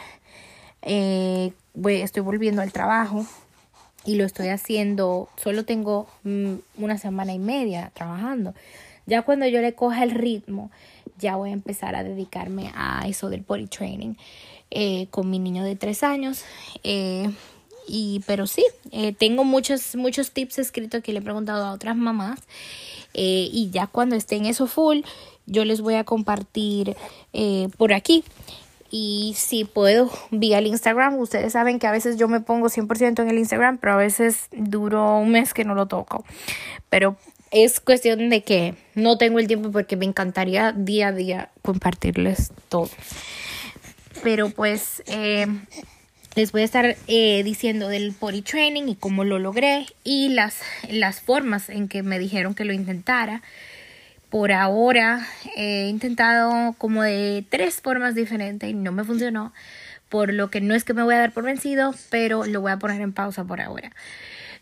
Eh, 0.82 1.52
estoy 1.85 2.22
volviendo 2.22 2.61
al 2.61 2.72
trabajo 2.72 3.24
y 4.04 4.16
lo 4.16 4.24
estoy 4.24 4.48
haciendo, 4.48 5.28
solo 5.37 5.64
tengo 5.64 6.08
mm, 6.24 6.54
una 6.78 6.98
semana 6.98 7.32
y 7.32 7.38
media 7.38 7.92
trabajando. 7.94 8.52
Ya 9.06 9.22
cuando 9.22 9.46
yo 9.46 9.61
le 9.61 9.74
coja 9.74 10.02
el 10.02 10.11
ritmo, 10.11 10.70
ya 11.18 11.37
voy 11.37 11.50
a 11.50 11.52
empezar 11.52 11.94
a 11.94 12.02
dedicarme 12.02 12.72
a 12.74 13.06
eso 13.06 13.30
del 13.30 13.42
body 13.42 13.66
training 13.66 14.14
eh, 14.70 15.06
con 15.11 15.30
mi 15.30 15.38
niño 15.38 15.62
de 15.62 15.76
tres 15.76 16.02
años. 16.02 16.44
Eh, 16.82 17.30
y, 17.87 18.23
pero 18.27 18.47
sí, 18.47 18.64
eh, 18.90 19.12
tengo 19.12 19.45
muchos, 19.45 19.97
muchos 19.97 20.31
tips 20.31 20.59
escritos 20.59 21.03
que 21.03 21.12
le 21.12 21.18
he 21.18 21.23
preguntado 21.23 21.64
a 21.64 21.73
otras 21.73 21.97
mamás. 21.97 22.40
Eh, 23.14 23.49
y 23.53 23.71
ya 23.71 23.87
cuando 23.87 24.16
estén 24.16 24.47
eso 24.47 24.66
full, 24.66 25.01
yo 25.47 25.64
les 25.64 25.81
voy 25.81 25.95
a 25.95 26.05
compartir 26.05 26.97
eh, 27.33 27.68
por 27.77 27.92
aquí. 27.92 28.25
Y 28.90 29.35
si 29.37 29.64
puedo, 29.64 30.11
vía 30.31 30.59
el 30.59 30.66
Instagram. 30.66 31.18
Ustedes 31.18 31.53
saben 31.53 31.79
que 31.79 31.87
a 31.87 31.92
veces 31.92 32.18
yo 32.18 32.29
me 32.29 32.40
pongo 32.40 32.68
100% 32.68 33.23
en 33.23 33.29
el 33.29 33.38
Instagram, 33.38 33.79
pero 33.79 33.95
a 33.95 33.97
veces 33.97 34.49
duro 34.53 35.18
un 35.18 35.31
mes 35.31 35.55
que 35.55 35.64
no 35.64 35.75
lo 35.75 35.87
toco. 35.87 36.25
Pero 36.90 37.16
es 37.51 37.81
cuestión 37.81 38.29
de 38.29 38.42
que 38.42 38.75
no 38.95 39.16
tengo 39.16 39.38
el 39.38 39.47
tiempo 39.47 39.71
porque 39.71 39.97
me 39.97 40.05
encantaría 40.05 40.73
día 40.73 41.09
a 41.09 41.12
día 41.12 41.51
compartirles 41.62 42.53
todo. 42.68 42.90
Pero 44.23 44.51
pues 44.51 45.03
les 46.35 46.53
voy 46.53 46.62
a 46.62 46.64
estar 46.64 46.97
eh, 47.09 47.42
diciendo 47.45 47.88
del 47.88 48.14
body 48.18 48.42
training 48.42 48.88
y 48.88 48.97
cómo 48.97 49.25
lo 49.25 49.38
logré 49.38 49.87
y 50.03 50.31
las, 50.31 50.61
las 50.88 51.21
formas 51.21 51.68
en 51.68 51.88
que 51.88 52.03
me 52.03 52.18
dijeron 52.18 52.55
que 52.55 52.64
lo 52.64 52.73
intentara. 52.73 53.42
Por 54.31 54.53
ahora 54.53 55.27
he 55.57 55.88
intentado 55.88 56.75
como 56.79 57.03
de 57.03 57.45
tres 57.51 57.83
formas 57.83 58.14
diferentes 58.14 58.71
y 58.71 58.73
no 58.73 58.92
me 58.92 59.05
funcionó. 59.05 59.53
Por 60.09 60.33
lo 60.33 60.51
que 60.51 60.61
no 60.61 60.75
es 60.75 60.85
que 60.85 60.95
me 60.95 61.03
voy 61.03 61.14
a 61.14 61.18
dar 61.18 61.33
por 61.33 61.45
vencido, 61.45 61.95
pero 62.11 62.47
lo 62.47 62.62
voy 62.62 62.73
a 62.73 62.79
poner 62.79 63.01
en 63.03 63.12
pausa 63.12 63.45
por 63.45 63.61
ahora. 63.61 63.92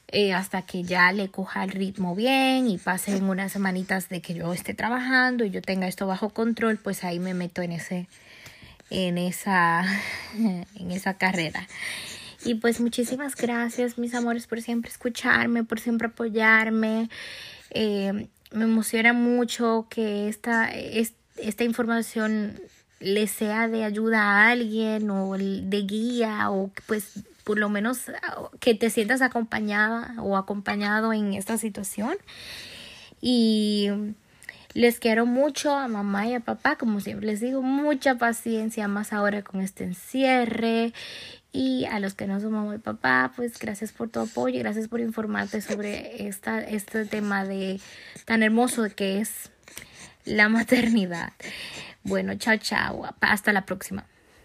Eh, 0.08 0.32
hasta 0.32 0.62
que 0.62 0.82
ya 0.82 1.12
le 1.12 1.28
coja 1.28 1.62
el 1.62 1.70
ritmo 1.70 2.16
bien 2.16 2.68
y 2.68 2.78
pasen 2.78 3.22
unas 3.24 3.52
semanitas 3.52 4.08
de 4.08 4.20
que 4.20 4.34
yo 4.34 4.52
esté 4.52 4.74
trabajando 4.74 5.44
y 5.44 5.50
yo 5.50 5.62
tenga 5.62 5.86
esto 5.86 6.08
bajo 6.08 6.30
control, 6.30 6.78
pues 6.78 7.04
ahí 7.04 7.20
me 7.20 7.32
meto 7.32 7.62
en 7.62 7.70
ese, 7.70 8.08
en 8.90 9.18
esa, 9.18 9.84
en 10.34 10.90
esa 10.90 11.14
carrera. 11.14 11.66
Y 12.44 12.54
pues 12.54 12.80
muchísimas 12.80 13.36
gracias, 13.36 13.98
mis 13.98 14.14
amores, 14.14 14.46
por 14.46 14.62
siempre 14.62 14.90
escucharme, 14.90 15.62
por 15.64 15.78
siempre 15.78 16.08
apoyarme. 16.08 17.10
Eh, 17.70 18.28
me 18.52 18.64
emociona 18.64 19.12
mucho 19.12 19.86
que 19.90 20.28
esta, 20.28 20.70
esta 21.36 21.64
información 21.64 22.58
le 22.98 23.26
sea 23.26 23.68
de 23.68 23.84
ayuda 23.84 24.22
a 24.22 24.50
alguien 24.50 25.10
o 25.10 25.36
de 25.36 25.82
guía 25.82 26.50
o 26.50 26.70
pues 26.86 27.24
por 27.44 27.58
lo 27.58 27.68
menos 27.68 28.02
que 28.60 28.74
te 28.74 28.90
sientas 28.90 29.22
acompañada 29.22 30.14
o 30.18 30.36
acompañado 30.36 31.12
en 31.12 31.34
esta 31.34 31.58
situación. 31.58 32.16
Y 33.20 33.88
les 34.72 34.98
quiero 34.98 35.26
mucho 35.26 35.74
a 35.74 35.88
mamá 35.88 36.26
y 36.26 36.34
a 36.34 36.40
papá, 36.40 36.76
como 36.76 37.00
siempre 37.00 37.26
les 37.26 37.40
digo, 37.40 37.62
mucha 37.62 38.16
paciencia 38.16 38.88
más 38.88 39.12
ahora 39.12 39.42
con 39.42 39.60
este 39.60 39.84
encierre. 39.84 40.92
Y 41.52 41.84
a 41.86 41.98
los 41.98 42.14
que 42.14 42.28
no 42.28 42.38
son 42.38 42.52
mamá 42.52 42.76
y 42.76 42.78
papá, 42.78 43.32
pues 43.34 43.58
gracias 43.58 43.90
por 43.90 44.08
tu 44.08 44.20
apoyo 44.20 44.56
y 44.56 44.60
gracias 44.60 44.86
por 44.86 45.00
informarte 45.00 45.60
sobre 45.60 46.28
esta, 46.28 46.60
este 46.60 47.04
tema 47.06 47.44
de 47.44 47.80
tan 48.24 48.44
hermoso 48.44 48.86
que 48.94 49.20
es 49.20 49.50
la 50.24 50.48
maternidad. 50.48 51.32
Bueno, 52.04 52.34
chao, 52.36 52.56
chao. 52.56 53.14
Hasta 53.20 53.52
la 53.52 53.66
próxima. 53.66 54.09